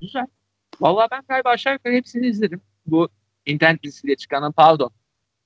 [0.00, 0.26] Güzel.
[0.80, 2.60] Vallahi ben galiba aşağı yukarı hepsini izledim.
[2.86, 3.08] Bu
[3.46, 4.90] internet dizisiyle çıkan pardon.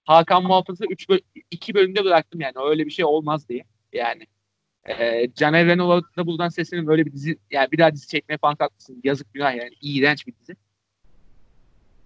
[0.05, 1.19] Hakan Muhafız'ı 3 böl
[1.51, 3.65] 2 bölümde bıraktım yani öyle bir şey olmaz diye.
[3.93, 4.27] Yani
[4.85, 8.57] e, Caner Renoğlu'na da buradan seslenim böyle bir dizi yani bir daha dizi çekmeye falan
[8.57, 9.01] kalkmışsın.
[9.05, 9.71] Yazık günah yani.
[9.83, 10.57] iğrenç bir dizi.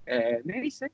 [0.06, 0.88] E, neyse.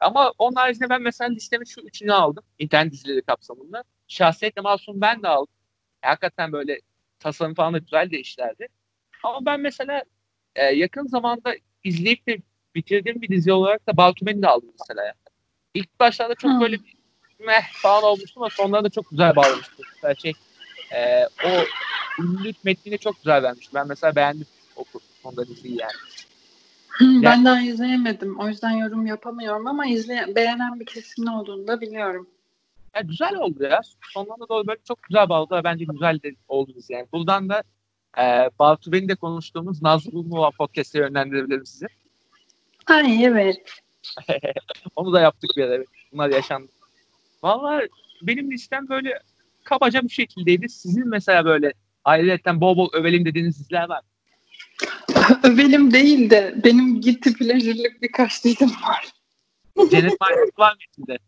[0.00, 2.44] Ama onun haricinde ben mesela listemin şu üçünü aldım.
[2.58, 3.84] internet dizileri kapsamında.
[4.08, 5.54] Şahsiyetle Masum ben de aldım.
[6.02, 6.80] Hakikaten böyle
[7.18, 8.68] tasarım falan da güzel de işlerdi.
[9.22, 10.02] Ama ben mesela
[10.54, 12.38] e, yakın zamanda izleyip de
[12.74, 15.04] bitirdiğim bir dizi olarak da Baltumen'i de aldım mesela.
[15.04, 15.14] Yani.
[15.74, 16.60] İlk başlarda çok Hmm.
[16.60, 16.94] böyle bir
[17.38, 19.84] meh falan olmuştum ama sonlarda da çok güzel bağlamıştım.
[19.94, 20.32] Mesela şey
[20.92, 21.48] e, o
[22.22, 23.74] ünlülük metnini çok güzel vermişti.
[23.74, 24.46] Ben mesela beğendim
[24.76, 24.84] o
[25.22, 25.92] konuda diziyi yani.
[26.88, 28.38] Hı, Ben daha izleyemedim.
[28.40, 32.28] O yüzden yorum yapamıyorum ama izleyen, beğenen bir kesimin olduğunu da biliyorum.
[32.94, 33.80] Ya güzel oldu ya.
[34.12, 35.54] Sonlarına doğru böyle çok güzel bağladı.
[35.56, 37.06] ve Bence güzel de oldu dizi yani.
[37.12, 37.62] Buradan da
[38.18, 41.86] e, Baltu Bey'in de konuştuğumuz Nazlı Bulmova podcast'e yönlendirebilirim sizi.
[42.86, 43.56] Ay evet.
[44.96, 45.82] Onu da yaptık bir ara.
[46.12, 46.68] Bunlar yaşandı.
[47.42, 47.88] Vallahi
[48.22, 49.20] benim listem böyle
[49.64, 50.68] kabaca bu şekildeydi.
[50.68, 51.72] Sizin mesela böyle
[52.04, 54.00] ayrıca bol bol övelim dediğiniz diziler var.
[55.42, 59.12] Övelim değil de benim gitti pleasure'lık birkaç dizim var.
[59.90, 61.18] Cennet Mahallesi var mı içinde?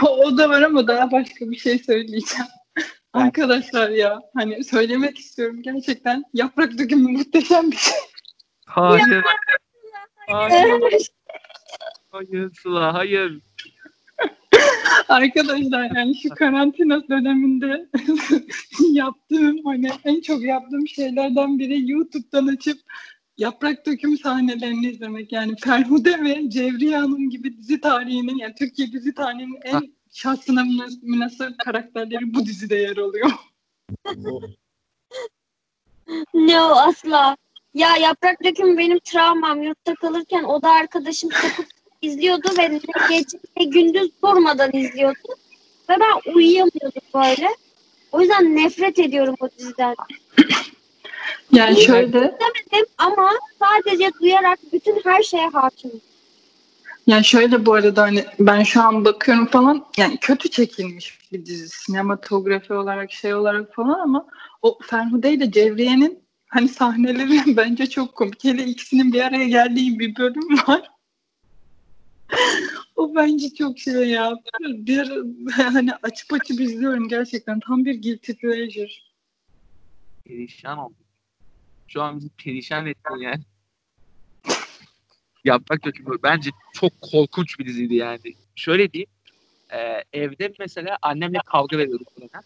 [0.02, 2.46] o da var ama daha başka bir şey söyleyeceğim.
[3.12, 7.98] Arkadaşlar ya hani söylemek istiyorum gerçekten yaprak dökümü muhteşem bir şey.
[8.70, 9.24] Hayır.
[10.28, 11.10] Hayır.
[12.10, 13.40] Hayır Sıla hayır.
[15.08, 17.88] Arkadaşlar yani şu karantina döneminde
[18.90, 22.78] yaptığım hani en çok yaptığım şeylerden biri YouTube'dan açıp
[23.38, 25.32] yaprak döküm sahnelerini izlemek.
[25.32, 31.02] Yani Ferhude ve Cevriye Hanım gibi dizi tarihinin yani Türkiye dizi tarihinin en şahsına münas-
[31.02, 33.30] münasır karakterleri bu dizide yer alıyor.
[36.34, 37.36] Ne o asla.
[37.74, 39.62] Ya yaprak dökümü benim travmam.
[39.62, 41.66] Yurtta kalırken o da arkadaşım takıp
[42.02, 45.28] izliyordu ve ne gece ne gündüz durmadan izliyordu.
[45.90, 47.48] Ve ben uyuyamıyordum böyle.
[48.12, 49.94] O yüzden nefret ediyorum o diziden.
[51.52, 56.00] Yani şöyle Demedim ama sadece duyarak bütün her şeye hakimim.
[57.06, 61.68] Yani şöyle bu arada hani ben şu an bakıyorum falan yani kötü çekilmiş bir dizi
[61.68, 64.26] sinematografi olarak şey olarak falan ama
[64.62, 68.44] o Ferhude ile Cevriye'nin hani sahneleri bence çok komik.
[68.44, 70.90] Hele ikisinin bir araya geldiği bir bölüm var.
[72.96, 74.32] o bence çok şey ya.
[74.60, 75.12] Bir
[75.62, 77.60] hani açıp açıp izliyorum gerçekten.
[77.60, 78.90] Tam bir guilty pleasure.
[80.24, 80.96] Perişan oldum.
[81.88, 83.42] Şu an bizi perişan ettin yani.
[85.44, 88.20] Yaprak dökümü bence çok korkunç bir diziydi yani.
[88.56, 89.10] Şöyle diyeyim.
[89.70, 89.78] e,
[90.12, 92.42] evde mesela annemle kavga veriyorduk bu dönem.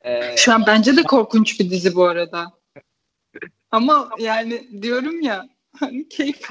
[0.00, 2.52] E, Şu an bence de korkunç bir dizi bu arada.
[3.74, 5.48] Ama yani diyorum ya
[5.80, 6.40] hani keyif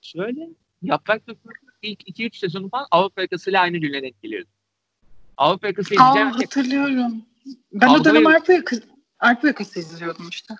[0.00, 0.48] şöyle
[0.82, 4.48] Yaprak dökümü ilk 2-3 sezonu falan Avrupa yakasıyla aynı güne denk geliyordu.
[5.36, 6.30] Avrupa yakası Aa, izleyeceğim.
[6.30, 7.24] hatırlıyorum.
[7.72, 8.26] Ben Kavga o dönem.
[8.26, 8.82] Arpa Yakası,
[9.46, 10.54] Yakası izliyordum işte.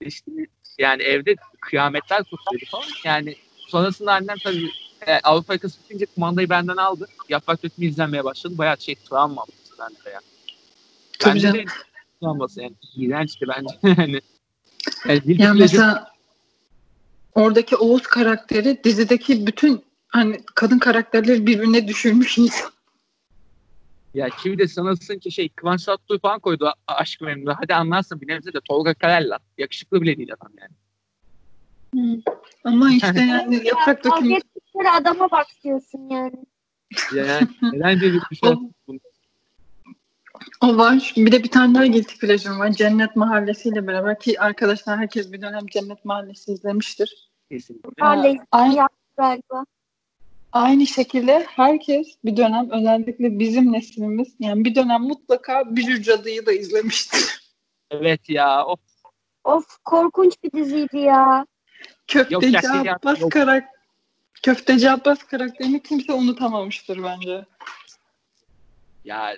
[0.00, 0.30] işte
[0.78, 2.84] yani evde kıyametler kopuyordu falan.
[3.04, 3.36] Yani
[3.68, 4.70] sonrasında annem tabii
[5.06, 7.08] e, Avrupa yakası bitince kumandayı benden aldı.
[7.28, 8.58] Yaprak dökümü izlenmeye başladı.
[8.58, 10.20] Bayağı şey travma olmuştu bende ya.
[11.18, 11.58] Tabii Bence canım.
[11.58, 11.87] de
[12.20, 13.78] travması yani iğrençti bence.
[14.02, 14.20] yani,
[15.04, 16.12] yani Yani mesela
[17.34, 22.70] oradaki Oğuz karakteri dizideki bütün hani kadın karakterleri birbirine düşürmüş insan.
[24.14, 27.54] ya kimi de sanırsın ki şey Kıvanç Tatlıtuğ falan koydu aşk memnunu.
[27.60, 29.38] Hadi anlarsın bir nebze de Tolga Karay'la.
[29.58, 30.72] Yakışıklı bile değil adam yani.
[32.64, 34.38] Ama işte yani yaprak dökümü
[34.94, 36.44] adama bak diyorsun yani.
[37.14, 38.50] Yani neden böyle bir şey
[40.60, 41.12] O- var.
[41.16, 42.70] Bir de bir tane daha guilty pleasure'ım var.
[42.70, 47.30] Cennet Mahallesi ile beraber ki arkadaşlar herkes bir dönem Cennet Mahallesi izlemiştir.
[47.50, 47.90] kesinlikle.
[48.00, 49.64] Hala Ay- yaptı galiba.
[50.52, 56.52] Aynı şekilde herkes bir dönem özellikle bizim neslimiz yani bir dönem mutlaka Bücür Cadı'yı da
[56.52, 57.40] izlemiştir.
[57.90, 58.66] Evet ya.
[58.66, 58.80] Of.
[59.44, 61.46] Of korkunç bir diziydi ya.
[62.06, 63.32] Köfteci gerçekten Abbas yok.
[63.32, 63.64] karak
[64.42, 67.44] Köfteci Abbas karakterini kimse unutamamıştır bence.
[69.04, 69.34] Ya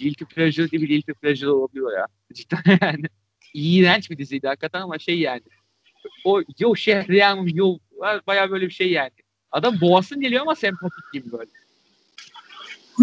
[0.00, 2.06] Guilty Pleasure gibi Guilty Pleasure olabiliyor ya.
[2.32, 3.04] Cidden yani.
[3.54, 5.42] İğrenç bir diziydi hakikaten ama şey yani.
[6.24, 7.78] o yo Şehriyem yo
[8.26, 9.10] baya böyle bir şey yani.
[9.50, 11.50] Adam boğasın geliyor ama sempatik gibi böyle.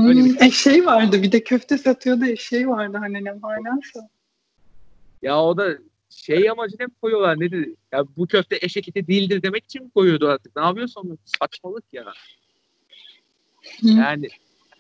[0.08, 1.24] Öyle bir- Hmm, eşeği vardı.
[1.24, 4.00] Bir de köfte satıyordu eşeği vardı hani ne manası.
[5.22, 5.78] Ya o da
[6.10, 7.76] şey amacına mı koyuyorlar ne dedi?
[7.92, 10.56] Ya bu köfte eşek eti değildir demek için mi koyuyordu artık?
[10.56, 11.18] Ne yapıyorsun?
[11.26, 12.14] Saçmalık ya.
[13.84, 14.28] Yani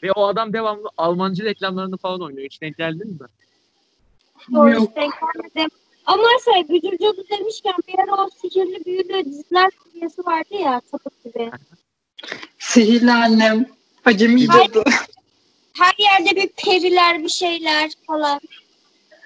[0.03, 2.45] ve o adam devamlı Almancı reklamlarını falan oynuyor.
[2.45, 3.27] Hiç denk geldin mi?
[4.55, 4.95] Doğru Yok.
[4.95, 5.77] denk gelmedim.
[6.05, 11.23] Ama şey Bücür Cadı demişken bir ara o sihirli büyülü diziler seviyesi vardı ya sapık
[11.23, 11.51] gibi.
[12.59, 13.65] Sihirli annem.
[14.05, 14.71] Acemi Hayır.
[14.71, 14.83] cadı.
[15.73, 18.39] Her yerde bir periler bir şeyler falan.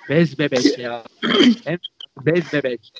[0.09, 1.03] Bez bebek ya.
[1.63, 1.78] Hem
[2.26, 2.93] bez bebek.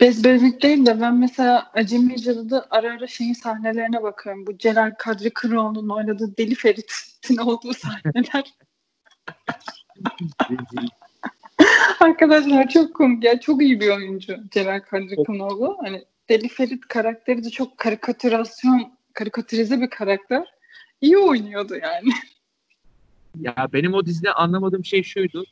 [0.00, 4.46] Bez bebek değil de ben mesela Acemi Cadı'da ara ara şeyin sahnelerine bakıyorum.
[4.46, 8.54] Bu Celal Kadri Kıroğlu'nun oynadığı Deli Ferit'in olduğu sahneler.
[12.00, 13.40] Arkadaşlar çok komik ya.
[13.40, 15.24] Çok iyi bir oyuncu Celal Kadri.
[15.24, 15.78] Kıroğlu.
[15.82, 20.46] Hani Deli Ferit karakteri de çok karikatürasyon, karikatürize bir karakter.
[21.00, 22.12] İyi oynuyordu yani.
[23.40, 25.44] ya benim o dizide anlamadığım şey şuydu.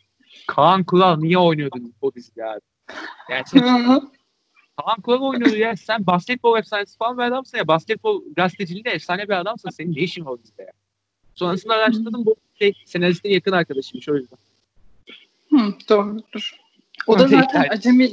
[0.46, 2.60] Kaan Kural niye oynuyordu o dizide abi?
[3.30, 3.44] Yani
[4.78, 5.76] Kaan Kural oynuyordu ya.
[5.76, 7.68] Sen basketbol efsanesi falan bir adamsın ya.
[7.68, 9.70] Basketbol gazeteciliğinde efsane bir adamsın.
[9.70, 10.72] Senin ne işin var o dizide ya?
[11.34, 14.38] Sonrasında araştırdım bu şey senaristin yakın arkadaşıymış o yüzden.
[15.50, 16.56] Hı, doğrudur.
[17.06, 17.66] O da zaten.
[17.70, 18.10] Acemi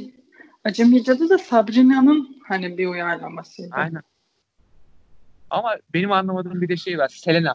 [0.64, 3.70] Acemi Cadı da Sabrina'nın hani bir uyarlamasıydı.
[3.72, 4.02] Aynen.
[5.50, 7.08] Ama benim anlamadığım bir de şey var.
[7.08, 7.54] Selena.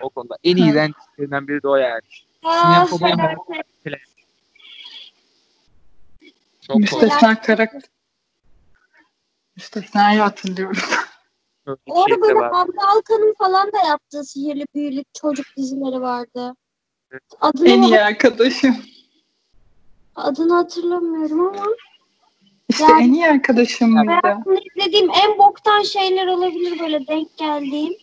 [0.00, 0.36] O konuda.
[0.44, 2.00] En renklerinden biri de o yani.
[2.42, 2.86] Aa,
[3.82, 4.15] felaket.
[6.66, 6.76] Çok.
[6.76, 7.82] Müstesna karakter.
[9.56, 10.82] Müstesna'yı hatırlıyorum.
[11.86, 12.38] Orada şey böyle.
[12.38, 16.54] Hamdi Alkan'ın falan da yaptığı sihirli büyülü çocuk dizileri vardı.
[17.40, 18.76] Adını, en iyi arkadaşım.
[20.16, 21.66] adını hatırlamıyorum ama
[22.68, 24.10] İşte Yani- en iyi arkadaşım mıydı?
[24.22, 27.94] hayatımda izlediğim en boktan şeyler olabilir böyle denk geldiğim.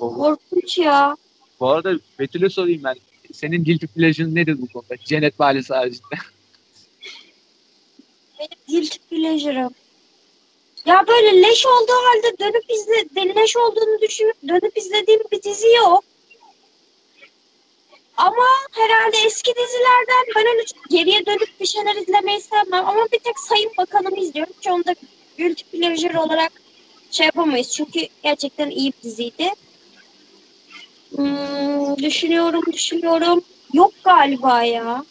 [0.00, 1.16] Korkunç ya.
[1.60, 2.94] Bu arada Betül'e sorayım ben.
[3.32, 4.96] Senin guilty pleasure'ın nedir bu konuda?
[5.04, 6.14] Cennet Mahallesi haricinde.
[8.42, 9.74] Benim guilty pleasure'ım.
[10.86, 16.04] Ya böyle leş olduğu halde dönüp izle, leş olduğunu düşünüp dönüp izlediğim bir dizi yok.
[18.16, 22.88] Ama herhalde eski dizilerden ben öyle geriye dönüp bir şeyler izlemeyi sevmem.
[22.88, 24.54] Ama bir tek Sayın Bakanım'ı izliyorum.
[24.58, 24.94] Hiç onu da
[25.38, 26.52] guilty pleasure olarak
[27.10, 27.72] şey yapamayız.
[27.72, 29.50] Çünkü gerçekten iyi bir diziydi.
[31.16, 33.44] Hmm, düşünüyorum, düşünüyorum.
[33.72, 35.04] Yok galiba ya.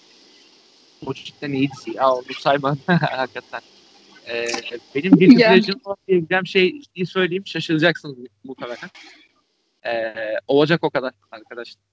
[1.06, 2.12] O cidden iyi dizi ya.
[2.12, 2.76] Onu sayma.
[2.88, 3.62] Hakikaten.
[4.30, 4.47] Ee,
[4.95, 5.36] benim Yani.
[5.36, 7.47] pleasure'ım olan diyebileceğim şey söyleyeyim.
[7.47, 8.89] Şaşıracaksınız muhtemelen.
[9.86, 10.14] Ee,
[10.47, 11.84] olacak o kadar arkadaşlar.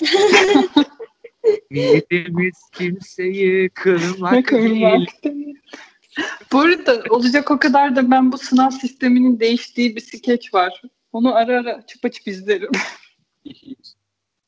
[1.70, 4.44] Niyetimiz kimseyi kırmak değil.
[4.44, 5.56] kırmak değil.
[6.52, 10.82] Bu arada olacak o kadar da ben bu sınav sisteminin değiştiği bir skeç var.
[11.12, 12.70] Onu ara ara açıp açıp izlerim.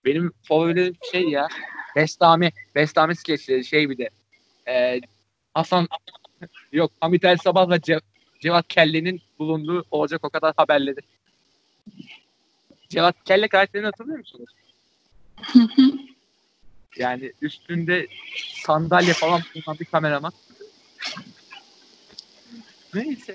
[0.05, 1.49] Benim favorim şey ya.
[1.97, 2.53] Bestami.
[2.75, 4.11] Bestami skeçleri şey bir de.
[4.69, 5.01] Ee,
[5.55, 5.89] Hasan
[6.73, 8.01] yok Hamit El Sabah ve Ce-
[8.41, 11.01] Cevat Kelle'nin bulunduğu olacak o kadar haberleri.
[12.89, 14.51] Cevat Kelle karakterini hatırlıyor musunuz?
[16.97, 18.07] Yani üstünde
[18.55, 20.33] sandalye falan bulunan bir kameraman.
[22.95, 23.35] Neyse.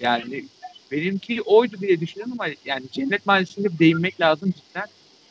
[0.00, 0.44] Yani
[0.90, 4.86] benimki oydu diye düşünüyorum ama yani Cennet Mahallesi'nde değinmek lazım cidden.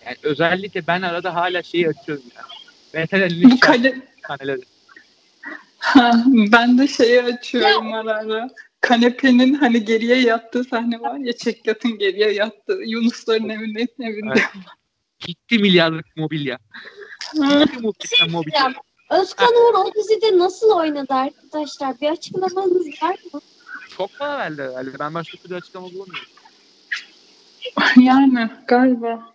[0.06, 2.48] Yani özellikle ben arada hala şeyi açıyorum yani.
[2.94, 4.02] Veterinerlik Kale...
[4.28, 4.62] sahneleri.
[5.78, 8.50] Ha, ben de şeyi açıyorum ara ara.
[8.82, 14.34] Kanepenin hani geriye yattığı sahne var ya Çekyat'ın geriye yattığı Yunusların evinin evinde.
[14.36, 14.44] Evet.
[15.20, 16.58] Gitti milyarlık mobilya.
[17.34, 18.60] Gitti muhteşem mobilya.
[18.60, 18.74] Ya,
[19.20, 22.02] Özkan Uğur o dizide nasıl oynadı arkadaşlar?
[22.02, 23.42] Bir açıklamanız var mı?
[23.98, 25.00] Çok para verdi herhalde.
[25.00, 26.30] Ben başka türlü açıklama bulamıyorum.
[27.98, 29.34] yani galiba.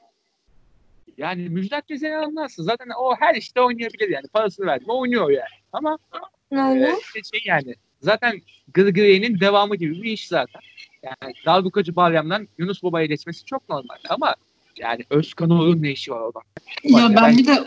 [1.18, 2.62] Yani Müjdat Gezen'i anlarsın.
[2.62, 4.26] Zaten o her işte oynayabilir yani.
[4.32, 4.84] Parasını verdi.
[4.88, 5.56] O oynuyor yani.
[5.72, 5.98] Ama
[6.50, 6.86] Öyle.
[6.88, 7.74] e, işte şey yani.
[8.00, 8.40] Zaten
[8.74, 10.60] Gırgırye'nin devamı gibi bir iş zaten.
[11.02, 13.96] Yani Dalbukacı Balyam'dan Yunus Baba'ya geçmesi çok normal.
[14.08, 14.34] Ama
[14.78, 16.38] yani Özkan Uğur'un ne işi var orada?
[16.84, 17.58] Ya ben Ben- bir de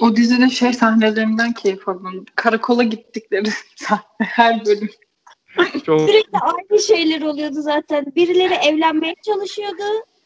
[0.00, 2.24] o dizide şey sahnelerinden keyif aldım.
[2.36, 4.90] Karakola gittikleri sahne her bölüm.
[5.86, 8.06] Çok Sürekli aynı şeyler oluyordu zaten.
[8.16, 9.82] Birileri evlenmeye çalışıyordu.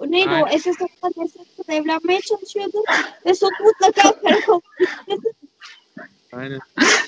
[0.07, 0.43] Neydi Aynen.
[0.43, 0.59] o?
[0.59, 2.77] SSF'den SSF'den evlenmeye çalışıyordu.
[3.27, 4.61] Ve sonra mutlaka karakol
[6.33, 6.61] aynen.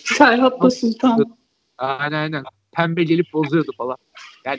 [0.05, 1.36] Ferhat'la Sultan.
[1.78, 2.45] Aynen aynen.
[2.72, 3.97] Pembe gelip bozuyordu falan.
[4.45, 4.59] Yani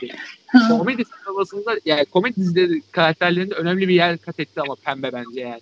[0.70, 5.62] komedi sinemasında yani komedi dizileri karakterlerinde önemli bir yer kat etti ama pembe bence yani.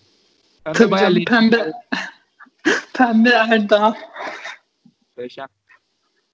[0.64, 1.72] Pembe Tabii bayağı canım, pembe.
[2.94, 3.98] Pembe Erdağ.
[5.18, 5.48] muhteşem.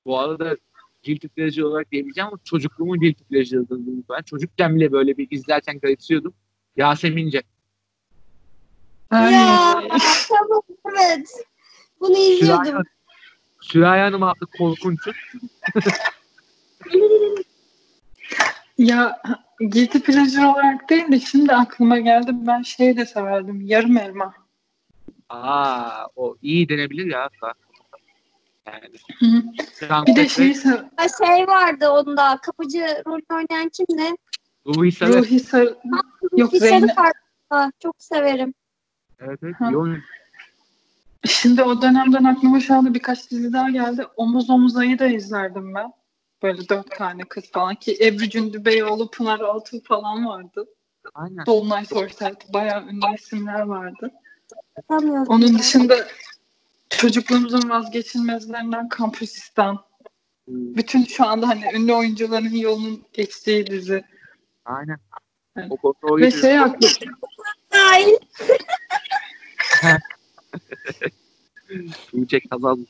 [0.05, 0.57] Bu arada
[1.05, 4.03] guilty pleasure olarak diyebileceğim ama çocukluğumun guilty pleasure'ıdır bu.
[4.09, 6.33] Ben çocukken bile böyle bir izlerken garipsiyordum.
[6.77, 7.43] Yasemince.
[9.11, 9.81] Ya
[10.29, 10.61] tamam
[10.95, 11.27] evet.
[11.99, 12.65] Bunu izliyordum.
[12.65, 12.83] Süreyya,
[13.61, 15.11] Süreyya Hanım adlı korkunçu.
[18.77, 19.21] Ya
[19.59, 22.31] guilty pleasure olarak değil de şimdi aklıma geldi.
[22.33, 23.61] Ben şey de severdim.
[23.61, 24.33] Yarım elma.
[25.29, 27.53] Aa, o iyi denebilir ya hatta.
[28.67, 28.97] Yani.
[29.19, 30.53] Hı Bir de
[30.97, 34.15] Ha, Şey vardı onda kapıcı rolü oynayan kimdi?
[34.67, 35.13] Ruhi Sarı.
[35.13, 35.77] Ruhi Sarı.
[36.37, 36.87] Yok sarı
[37.79, 38.53] Çok severim.
[39.19, 39.55] Evet, evet.
[39.59, 39.71] Ha.
[39.75, 40.03] oyun.
[41.25, 44.07] Şimdi o dönemden aklıma şu anda birkaç dizi daha geldi.
[44.15, 45.91] Omuz Omuzay'ı da izlerdim ben.
[46.43, 50.65] Böyle dört tane kız falan ki Ebru Cündübeyoğlu, Pınar Altuğ falan vardı.
[51.13, 51.45] Aynen.
[51.45, 54.11] Dolunay Soysert bayağı ünlü isimler vardı.
[55.27, 55.95] Onun dışında
[56.89, 59.85] çocukluğumuzun vazgeçilmezlerinden Kampüsistan.
[60.45, 64.03] Hmm, Bütün şu anda hani ünlü oyuncuların yolunun geçtiği dizi.
[64.65, 64.97] Aynen.
[65.57, 65.67] Evet.
[65.69, 66.87] O konuda o Ve şey aklı
[67.73, 68.15] Dahil.
[72.11, 72.85] Tuğçe kazandı.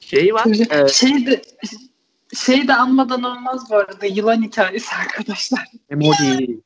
[0.00, 0.46] Şey var.
[0.70, 1.42] e, şey de
[2.34, 5.68] şey de anmadan olmaz bu arada yılan hikayesi arkadaşlar.
[5.90, 6.60] emoji.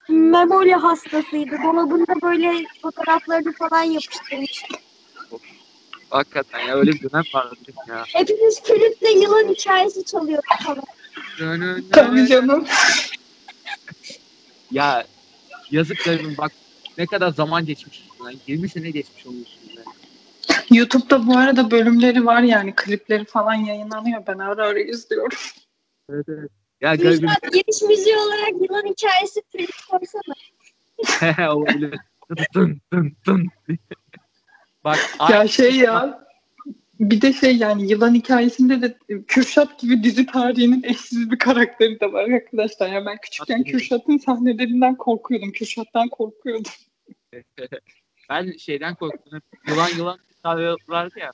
[0.10, 1.56] Memoli hastasıydı.
[1.64, 4.64] Dolabında böyle fotoğraflarını falan yapıştırmış.
[6.10, 7.56] Hakikaten ya öyle bir dönem vardı
[7.88, 8.04] ya.
[8.08, 10.84] Hepimiz kulüpte yılan hikayesi çalıyorduk falan.
[11.92, 12.66] Tabii canım.
[14.72, 15.06] Ya
[15.72, 16.52] yazık garibim bak
[16.98, 18.08] ne kadar zaman geçmiş.
[18.26, 19.84] Yani 20 sene geçmiş onun üstünden.
[20.72, 24.24] YouTube'da bu arada bölümleri var yani klipleri falan yayınlanıyor.
[24.28, 25.38] Ben ara ara izliyorum.
[26.10, 26.52] Evet evet.
[26.84, 31.52] Ya garibim Müjdat giriş müziği olarak yılan hikayesi klip koysana.
[31.54, 32.00] olabilir.
[32.54, 33.48] Tın tın tın.
[34.84, 35.00] Bak
[35.32, 36.24] Ya şey ya
[37.00, 42.14] bir de şey yani yılan hikayesinde de Kürşat gibi dizi tarihinin eşsiz bir karakteri de
[42.14, 42.88] var arkadaşlar.
[42.88, 45.52] Ya ben küçükken Kürşat'ın sahnelerinden korkuyordum.
[45.52, 46.72] Kürşat'tan korkuyordum.
[48.30, 49.42] ben şeyden korktum.
[49.68, 50.20] Yılan yılan
[50.88, 51.32] vardı ya.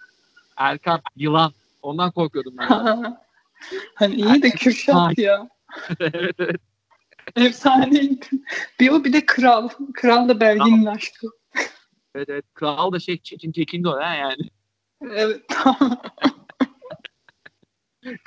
[0.58, 1.52] Erkan yılan.
[1.82, 3.18] Ondan korkuyordum ben.
[3.95, 5.49] hani iyi de Kürşat ya.
[5.99, 6.62] evet evet.
[7.36, 8.26] Efsaneydi.
[8.80, 9.70] Bir o bir de Kral.
[9.93, 11.28] Kral da Belgin'in aşkı.
[12.16, 12.45] Evet evet.
[12.53, 14.49] Kral da şey Çetin Tekin de o ha yani.
[15.12, 15.41] Evet.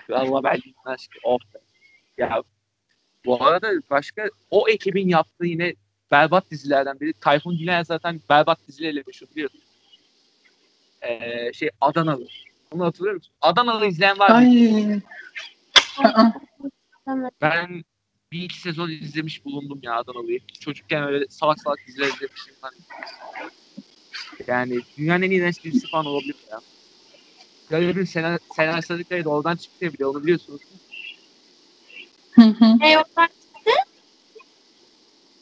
[0.07, 1.19] Kralla Belgin'in aşkı.
[1.25, 1.43] Of.
[2.19, 2.43] Ya
[3.25, 5.75] bu arada başka o ekibin yaptığı yine
[6.11, 7.13] berbat dizilerden biri.
[7.13, 9.61] Tayfun Güler zaten berbat dizileriyle meşhur biliyorsun.
[11.03, 12.27] Ee, şey Adanalı.
[12.73, 13.35] Onu hatırlıyor musun?
[13.41, 14.37] Adanalı izleyen var mı?
[14.37, 15.01] Ay.
[16.05, 16.31] Aa,
[17.09, 17.33] Evet.
[17.41, 17.85] Ben
[18.33, 20.41] bir iki sezon izlemiş bulundum ya Adanalı'yı.
[20.61, 22.55] Çocukken öyle salak salak diziler izlemişim.
[22.63, 22.71] Ben.
[24.47, 26.61] Yani dünyanın en iyi Netflix dizisi falan olabilir ya.
[27.71, 30.61] Garibim Sener, Sener Sarıkaya da oradan çıktı ya bile onu biliyorsunuz.
[32.35, 32.79] hı hı.
[32.81, 33.29] Ne yoklar?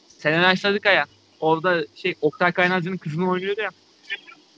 [0.07, 1.05] Serenay Sarıkaya.
[1.39, 3.69] Orada şey Oktay Kaynarca'nın kızını oynuyordu ya.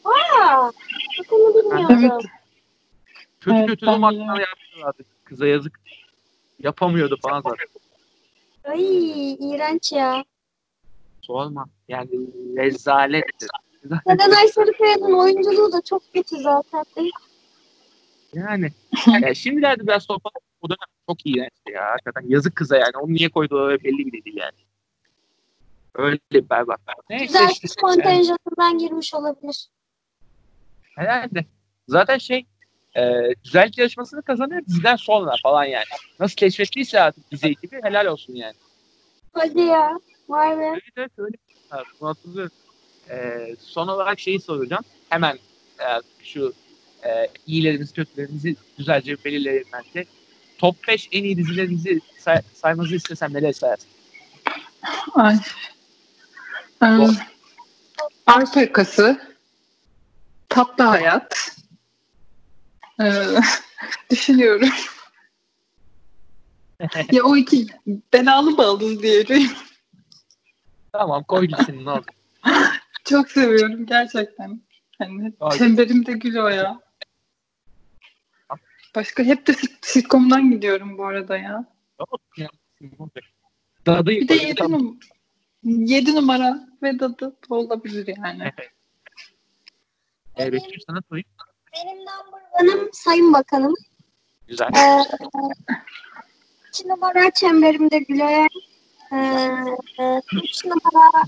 [0.05, 0.71] Aa,
[1.19, 1.99] bak onu bilmiyordum.
[2.03, 2.42] Evet.
[3.43, 5.03] Kötü Evet, kötü ben romanlar yapıyorlardı.
[5.23, 5.79] Kıza yazık.
[6.59, 7.65] Yapamıyordu falan zaten.
[8.63, 10.23] Ay iğrenç ya.
[11.21, 11.65] Sorma.
[11.87, 12.09] Yani
[12.57, 13.47] rezaletti.
[14.07, 16.85] Serenay Sarıkaya'nın oyunculuğu da çok kötü zaten.
[18.33, 18.71] Yani.
[19.07, 20.31] yani şimdilerde biraz sohbet
[20.61, 20.77] o dönem
[21.09, 21.91] çok iğrençti ya.
[21.91, 22.97] Hakikaten yazık kıza yani.
[23.01, 24.57] Onu niye koyduğu belli bile değil yani.
[25.95, 26.79] Öyle berbat.
[27.09, 27.67] Neyse Güzel işte.
[27.81, 29.67] kontenjanından girmiş olabilir.
[30.95, 31.45] Herhalde.
[31.87, 32.45] Zaten şey
[32.97, 35.85] e, güzellik yarışmasını kazanıyor diziden sonra falan yani.
[36.19, 38.53] Nasıl keşfettiyse artık dizi ekibi helal olsun yani.
[39.33, 39.99] Hadi ya.
[40.29, 40.63] Vay be.
[40.65, 41.35] Evet evet öyle.
[41.69, 42.51] Ha, bunu hatırlıyorum.
[43.09, 43.15] E,
[43.59, 44.83] son olarak şeyi soracağım.
[45.09, 45.35] Hemen
[45.79, 45.85] e,
[46.23, 46.53] şu
[47.05, 50.05] e, iyilerimiz kötülerimizi güzelce belirleyelim bence.
[50.57, 53.89] Top 5 en iyi dizilerinizi say- saymanızı istesem neler sayarsın?
[55.15, 55.35] Ay.
[56.83, 56.87] Ee,
[58.25, 59.21] Arpa yakası.
[60.49, 61.57] Tatlı hayat.
[63.01, 63.25] Ee,
[64.09, 64.69] düşünüyorum.
[67.11, 67.67] ya o iki
[68.13, 69.51] belalı baldız diyeceğim.
[70.91, 72.05] Tamam koy gitsin ne oldu?
[73.05, 74.61] Çok seviyorum gerçekten.
[74.99, 75.57] Hani Ay.
[75.57, 76.79] çemberimde gül o ya.
[78.95, 81.65] Başka hep de sit- sitcom'dan gidiyorum bu arada ya.
[83.85, 84.99] Dadıyı Bir de yedi, num-
[85.63, 87.19] yedi numara ve dadı
[87.49, 88.51] da olabilir yani.
[90.39, 91.27] E, Betül sana sorayım.
[91.73, 93.73] Benim number one'ım Sayın Bakanım.
[94.47, 94.67] Güzel.
[94.75, 95.03] Ee,
[96.69, 98.49] iki numara çemberimde güleyen.
[99.13, 99.17] Ee,
[100.33, 101.23] üç numara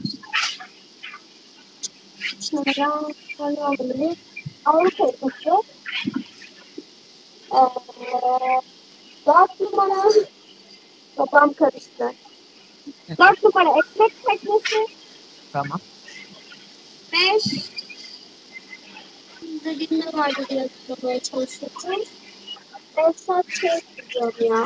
[2.37, 3.01] üç numara
[3.39, 4.17] ne olabilir?
[4.65, 5.63] Avrupa yakası.
[7.53, 7.57] Ee,
[9.25, 10.11] dört numara
[11.17, 12.13] babam karıştı.
[13.09, 14.87] Dört numara ekmek teknesi.
[15.53, 15.79] Tamam.
[17.13, 17.45] Beş
[19.65, 22.03] dediğim ne vardı diye hatırlamaya çalışıyorum.
[23.09, 23.69] Esat şey
[24.13, 24.65] diyorum ya.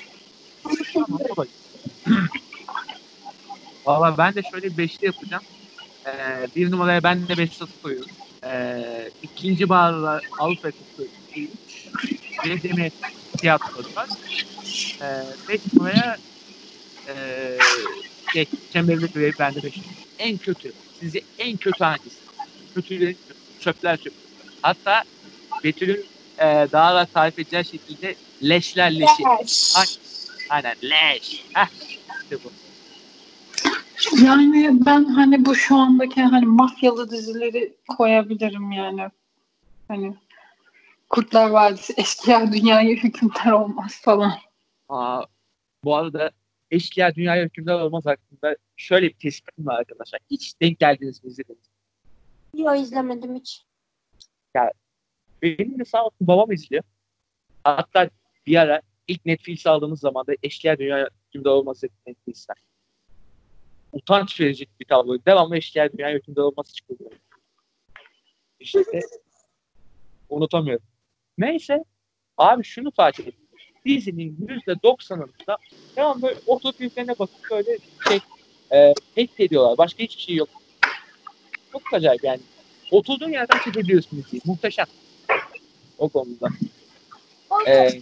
[3.85, 5.43] Valla ben de şöyle bir beşli yapacağım.
[6.07, 8.11] Ee, bir numaraya ben de Behzat'ı koyuyorum.
[8.45, 11.87] Ee, ikinci bağırda Avrupa Yakası 3.
[12.45, 12.93] Bir Cemiyet
[13.41, 14.09] tiyatrosu var.
[15.01, 15.05] Ee,
[15.47, 16.17] beş numaraya
[17.09, 17.59] ee,
[18.33, 19.75] şey, Çemberli Görevi ben de beş.
[20.19, 20.73] En kötü.
[20.91, 22.23] Sizce en kötü hangisi?
[22.75, 23.19] Kötülerin
[23.59, 24.28] çöpler çöp.
[24.61, 25.03] Hatta
[25.63, 26.05] Betül'ün
[26.39, 29.23] ee, daha da tarif edeceği şekilde leşler leşi.
[29.41, 29.75] Beş.
[29.77, 29.85] Ay.
[30.49, 31.45] Aynen leş.
[31.53, 31.67] Heh,
[32.21, 32.51] işte bu.
[34.25, 39.09] Yani ben hani bu şu andaki hani mafyalı dizileri koyabilirim yani.
[39.87, 40.15] Hani
[41.09, 44.33] Kurtlar Vadisi, Eşkıya Dünyaya Hükümdar Olmaz falan.
[44.89, 45.23] Aa,
[45.83, 46.31] bu arada
[46.71, 50.19] eşkıya dünyaya hükümdar olmaz hakkında şöyle bir tespitim var arkadaşlar.
[50.31, 51.69] Hiç denk geldiniz mi izlediniz?
[52.55, 53.68] Yok izlemedim hiç.
[55.41, 56.83] Benim de sağ olsun babam izliyor.
[57.63, 58.09] Hatta
[58.47, 62.55] bir ara ilk Netflix aldığımız zaman da eşkıya dünyaya hükümdar olmaz dedik Netflix'ten.
[63.91, 65.23] Utanç verici bir tabloydu.
[65.25, 67.11] Devamlı eşkıya dünyaya hükümdar olması çıkıyor.
[68.59, 68.83] İşte
[70.29, 70.85] unutamıyorum.
[71.37, 71.83] Neyse
[72.37, 73.33] abi şunu fark ettim.
[73.85, 75.57] Dizinin %90'ında
[75.95, 77.77] devamlı böyle oturup yüzlerine bakıp böyle
[78.07, 78.19] şey
[78.73, 78.93] e,
[79.39, 79.77] ediyorlar.
[79.77, 80.49] Başka hiçbir şey yok.
[81.71, 82.41] Çok acayip yani.
[82.91, 84.41] Oturduğun yerden çekebiliyorsun diziyi.
[84.45, 84.85] Muhteşem.
[85.97, 86.47] O konuda.
[87.67, 88.01] Ee,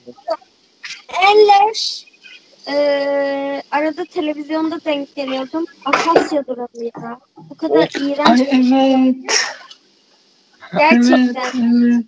[1.24, 2.06] Eller
[2.68, 5.66] eee, arada televizyonda denk geliyordum.
[5.86, 7.20] Akasya durağı ya.
[7.50, 7.96] Bu kadar Of.
[7.96, 8.40] iğrenç.
[8.40, 9.16] Ay evet.
[10.78, 11.26] Gerçekten.
[11.26, 12.06] Evet, evet.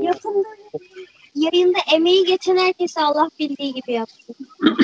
[0.00, 0.48] Yapımda
[1.34, 4.36] yayında emeği geçen herkese Allah bildiği gibi yapsın.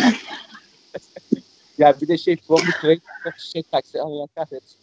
[1.79, 3.01] ya bir de şey From the
[3.39, 4.79] şey taksi Allah kahretsin.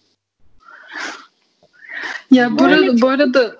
[2.32, 3.56] Ya bu arada, bu arada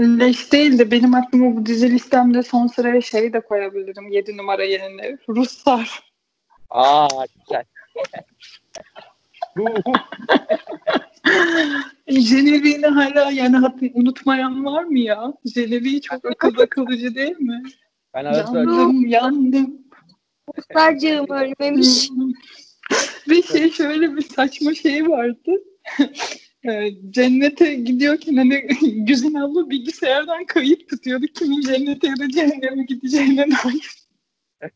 [0.00, 4.08] leş değil de benim aklıma bu dizi listemde son sıraya şey de koyabilirim.
[4.08, 5.18] 7 numara yerine.
[5.28, 6.12] Ruslar.
[6.70, 7.08] Aa
[7.38, 7.64] güzel.
[12.06, 15.32] Genevieve hala yani hat- unutmayan var mı ya?
[15.54, 17.62] Genevieve çok akılda kalıcı değil mi?
[18.14, 19.78] ben arada Yandım, yandım.
[20.56, 22.08] Kızlarcığım ölmemiş.
[23.28, 25.52] Ve şey şöyle bir saçma şey vardı.
[26.64, 28.66] Ee, Cennete gidiyorken hani
[29.06, 31.26] Güzin abla bilgisayardan kayıt tutuyordu.
[31.26, 33.90] Kimin cennete ya da cehenneme gideceğine dair.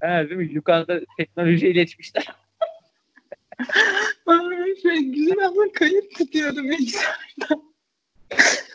[0.00, 0.52] he, değil mi?
[0.52, 2.26] Yukarıda teknolojiye geçmişler.
[4.26, 7.68] Ay, Şey, Güzin abla kayıt tutuyordu bilgisayardan.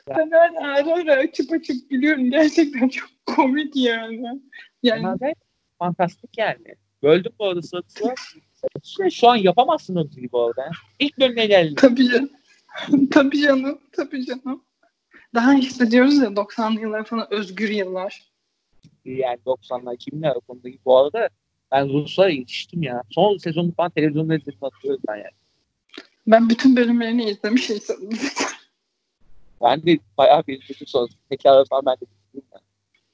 [0.07, 2.31] Ben ara ara açıp açıp biliyorum.
[2.31, 4.41] Gerçekten çok komik yani.
[4.83, 5.33] Yani
[5.79, 6.75] fantastik yani.
[7.03, 8.33] Böldüm bu arada sırası var.
[8.83, 10.71] Şey, şu an yapamazsın o diziyi bu arada.
[10.99, 11.75] İlk bölümüne geldi.
[11.75, 12.29] Tabii canım.
[13.11, 13.79] tabii canım.
[13.91, 14.63] Tabii canım.
[15.35, 18.23] Daha işte diyoruz ya 90'lı yıllar falan özgür yıllar.
[19.05, 20.79] Yani 90'lar 2000'ler o konudaki.
[20.85, 21.29] Bu arada
[21.71, 23.03] ben Ruslara yetiştim ya.
[23.09, 25.35] Son sezonu falan televizyonda izledim hatırlıyorum ben yani.
[26.27, 28.09] Ben bütün bölümlerini izlemiş insanım.
[29.63, 31.07] Ben de bayağı bir izledim sonra.
[31.29, 32.63] Tekrar falan ben de izledim yani.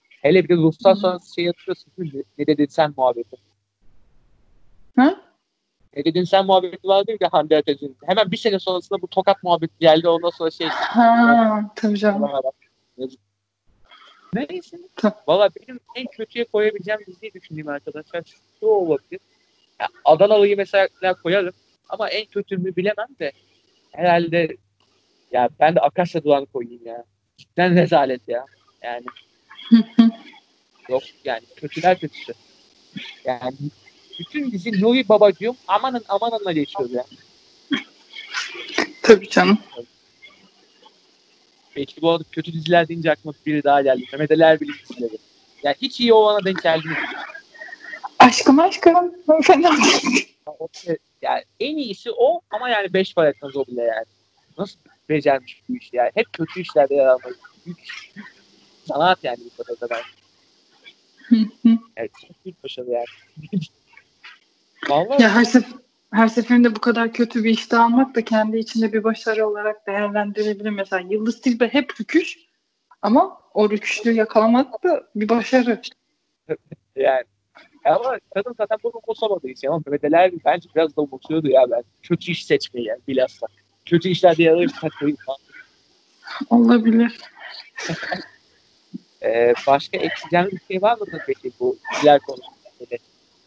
[0.10, 1.92] Hele bir de Ruslar sonrası şey hatırlıyorsun?
[2.38, 3.38] Ne dedin sen muhabbeti.
[4.96, 5.29] ha?
[5.96, 7.98] Ne dedin sen muhabbeti vardı ya Hande Ateş'in.
[8.06, 10.08] Hemen bir sene sonrasında bu tokat muhabbeti geldi.
[10.08, 12.30] Ondan sonra şey Ha, tabii canım.
[14.34, 14.78] Neyse.
[15.28, 18.24] Valla benim en kötüye koyabileceğim diziyi düşündüğüm arkadaşlar
[18.60, 19.20] şu olabilir.
[19.80, 21.54] Ya, Adanalı'yı mesela koyarım
[21.90, 23.32] ama en kötümü bilemem de
[23.92, 24.58] herhalde
[25.32, 27.04] ya ben de Akasya Duran'ı koyayım ya.
[27.38, 28.46] Cidden rezalet ya.
[28.82, 29.06] Yani
[30.90, 32.34] yok yani kötüler kötüsü.
[33.26, 33.54] Yani
[34.20, 37.06] bütün dizi Nuri Babacığım amanın amanınla geçiyor ya.
[39.04, 39.58] tabii canım.
[41.74, 44.04] Peki bu arada kötü diziler deyince aklıma biri daha geldi.
[44.12, 45.18] Mehmet Ali Erbil'in dizileri.
[45.64, 46.98] Ya hiç iyi olana denk geldi mi?
[48.20, 48.94] Aşkım aşkım.
[49.44, 50.28] Fena değil.
[50.74, 54.06] Şey- Yani en iyisi o ama yani beş para etmez o bile yani.
[54.58, 54.80] Nasıl
[55.10, 56.12] becermiş bu işi yani.
[56.16, 57.16] Hep kötü işlerde yer
[57.66, 57.78] büyük
[58.88, 60.14] sanat yani bu kadar kadar.
[61.98, 63.06] Evet, çok büyük başarı yani.
[64.88, 65.66] Vallahi ya her, sef
[66.14, 70.70] her seferinde bu kadar kötü bir işte almak da kendi içinde bir başarı olarak değerlendirilebilir.
[70.70, 72.38] Mesela Yıldız Tilbe hep rüküş
[73.02, 75.82] ama o rüküşlüğü yakalamak da bir başarı.
[76.96, 77.24] yani.
[77.86, 79.82] Ama kadın zaten bunu umursamadığı için ama
[80.14, 81.84] Erbil bence biraz da umursuyordu ya ben.
[82.04, 83.48] Kötü iş seçmeyi yani bilhassa.
[83.86, 85.16] Kötü işlerde yer alayım takmayı.
[86.50, 87.18] Olabilir.
[89.24, 92.46] Ee, başka ekleyeceğiniz bir şey var mıdır peki bu diğer konuda?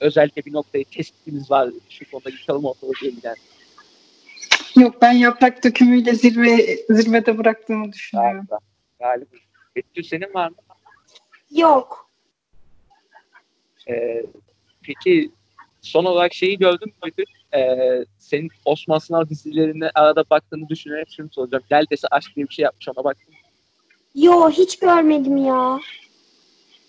[0.03, 1.71] Özellikle bir noktayı tespitimiz var.
[1.89, 3.37] Şu konuda yıkalım ortalığı diyebilen.
[4.77, 8.47] Yok ben yaprak dökümüyle zirve zirvede bıraktığımı düşünüyorum.
[8.49, 8.59] Galiba.
[8.99, 9.31] Galiba.
[9.77, 10.57] Betül senin var mı?
[11.51, 12.11] Yok.
[13.89, 14.27] Ee,
[14.83, 15.31] peki
[15.81, 17.25] son olarak şeyi gördüm mü Betül?
[17.55, 21.65] Ee, senin Osman Sınav dizilerine arada baktığını düşünerek şunu soracağım.
[21.71, 23.39] Neredeyse aşk diye bir şey yapmış ona baktın mı?
[24.15, 25.81] Yo hiç görmedim ya.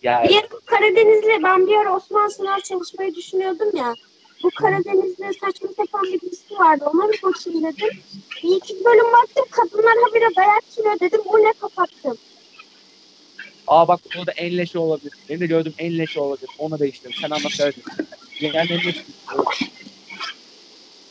[0.03, 3.95] Yani Bir ara Karadeniz'le ben bir ara Osman Sınav çalışmayı düşünüyordum ya.
[4.43, 6.85] Bu Karadeniz'de saçma sapan bir dizisi vardı.
[6.93, 7.89] Ona bir bakayım dedim.
[8.43, 9.45] Bir iki bölüm baktım.
[9.51, 11.21] Kadınlar habire dayak yiyor dedim.
[11.34, 12.17] Bu ne kapattım.
[13.67, 15.13] aa bak o da en leşi olabilir.
[15.30, 16.49] Benim de gördüğüm en leşi olabilir.
[16.59, 17.17] Ona değiştirdim.
[17.21, 17.84] Sen anlat söyledin.
[18.41, 19.05] Yani en leşi.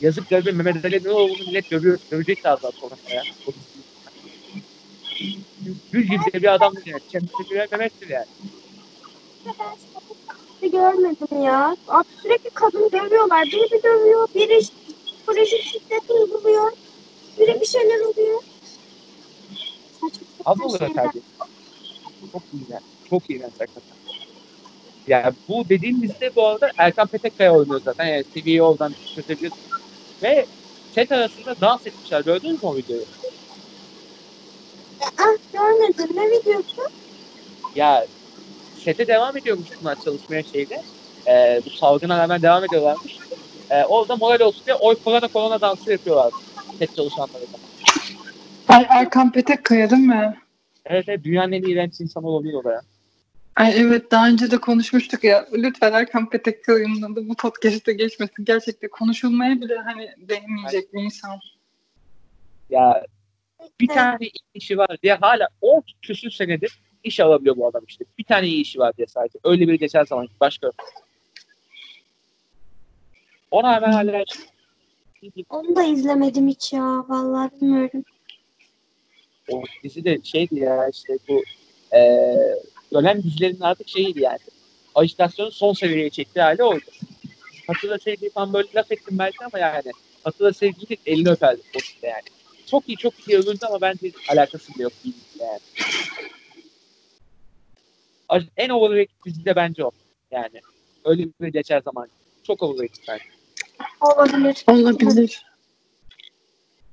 [0.01, 1.99] Yazık garibim Mehmet Ali ne olduğunu millet dövüyor.
[2.11, 3.23] Dövecek daha sonra ya.
[5.91, 7.01] Gül gibi bir adamdır yani.
[7.11, 8.25] Kendisi bir Mehmet'tir yani.
[9.45, 9.53] Ben
[10.61, 11.75] hiç görmedim ya.
[11.87, 13.45] Abi sürekli kadın dövüyorlar.
[13.45, 14.27] Biri bir dövüyor.
[14.35, 14.59] Biri
[15.05, 16.71] psikolojik şiddet uyguluyor.
[17.39, 18.41] Biri bir şeyler oluyor.
[20.01, 21.21] Saçma Az olur tabii.
[22.31, 22.83] Çok iyi yani.
[23.09, 23.93] Çok iyi yani hakikaten.
[25.07, 28.05] Ya bu dediğimizde bu arada Erkan Petekkaya oynuyor zaten.
[28.05, 29.61] Yani seviyeyi oradan çözebiliyorsun.
[30.23, 30.45] Ve
[30.95, 32.21] set arasında dans etmişler.
[32.21, 33.03] Gördünüz mü o videoyu?
[35.01, 36.09] Ah görmedim.
[36.15, 36.81] Ne videosu?
[37.75, 38.05] Ya
[38.83, 40.81] sete devam ediyormuş bunlar çalışmaya şeyde.
[41.27, 43.17] Ee, bu salgına rağmen devam ediyorlarmış.
[43.69, 46.33] Ee, orada moral olsun diye oy korona korona dansı yapıyorlar.
[46.79, 47.57] Set çalışanları da.
[48.67, 50.37] Ay Erkan Petekkaya değil mi?
[50.85, 52.81] Evet, evet dünyanın en iğrenç insanı olabilir o da ya.
[53.55, 55.47] Ay evet daha önce de konuşmuştuk ya.
[55.53, 58.45] Lütfen Erkan Petekkaya'nın adı bu podcast'te geçmesin.
[58.45, 61.39] Gerçekten konuşulmaya bile hani değmeyecek bir insan.
[62.69, 63.05] Ya
[63.79, 68.05] bir tane işi var diye hala 10 küsür senedir iş alabiliyor bu adam işte.
[68.17, 69.39] Bir tane iyi işi var diye sadece.
[69.43, 70.71] Öyle biri geçer zaman başka.
[73.51, 74.23] Ona hemen hala
[75.49, 77.05] Onu da izlemedim hiç ya.
[77.09, 78.03] Vallahi bilmiyorum.
[79.51, 81.43] o dizi de şeydi ya işte bu
[81.93, 82.55] eee
[82.91, 84.39] ölen dizilerin artık şeyiydi yani.
[84.95, 86.85] Ajitasyonu son seviyeye çektiği hali oydu.
[87.67, 89.91] Hatırla sevgili falan böyle laf ettim belki ama yani
[90.23, 92.23] Hatırla sevgili elini öperdi o yani.
[92.65, 95.59] Çok iyi çok iyi övüldü ama bence alakası bile yok dizide yani.
[98.57, 99.91] En overrated dizi de bence o.
[100.31, 100.61] Yani
[101.05, 102.07] öyle bir geçer zaman.
[102.43, 103.23] Çok overrated bence.
[104.01, 104.63] Olabilir.
[104.67, 105.45] Olabilir.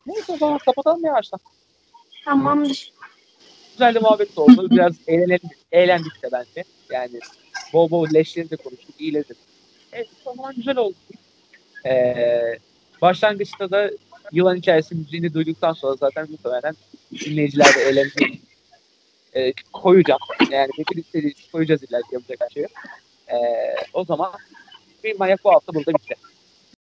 [0.07, 1.41] Neyse o zaman kapatalım yavaştan.
[2.25, 2.93] Tamamdır.
[3.73, 4.71] güzel de muhabbet oldu.
[4.71, 6.65] Biraz eğlendik, eğlendik de bence.
[6.91, 7.21] Yani
[7.73, 9.37] bol bol leşleri de konuştuk, iyiledik.
[9.93, 10.97] Evet, o zaman güzel oldu.
[11.87, 12.59] Ee,
[13.03, 13.91] başlangıçta da
[14.33, 16.75] yılan hikayesi müziğini duyduktan sonra zaten muhtemelen
[17.13, 18.41] dinleyiciler de eğlenecek.
[19.37, 20.21] Ee, koyacağım.
[20.51, 22.73] Yani bütün istediği koyacağız ki yapacak bir şey yok.
[23.29, 23.37] Ee,
[23.93, 24.33] o zaman
[25.05, 26.15] bir manyak bu hafta burada bitti.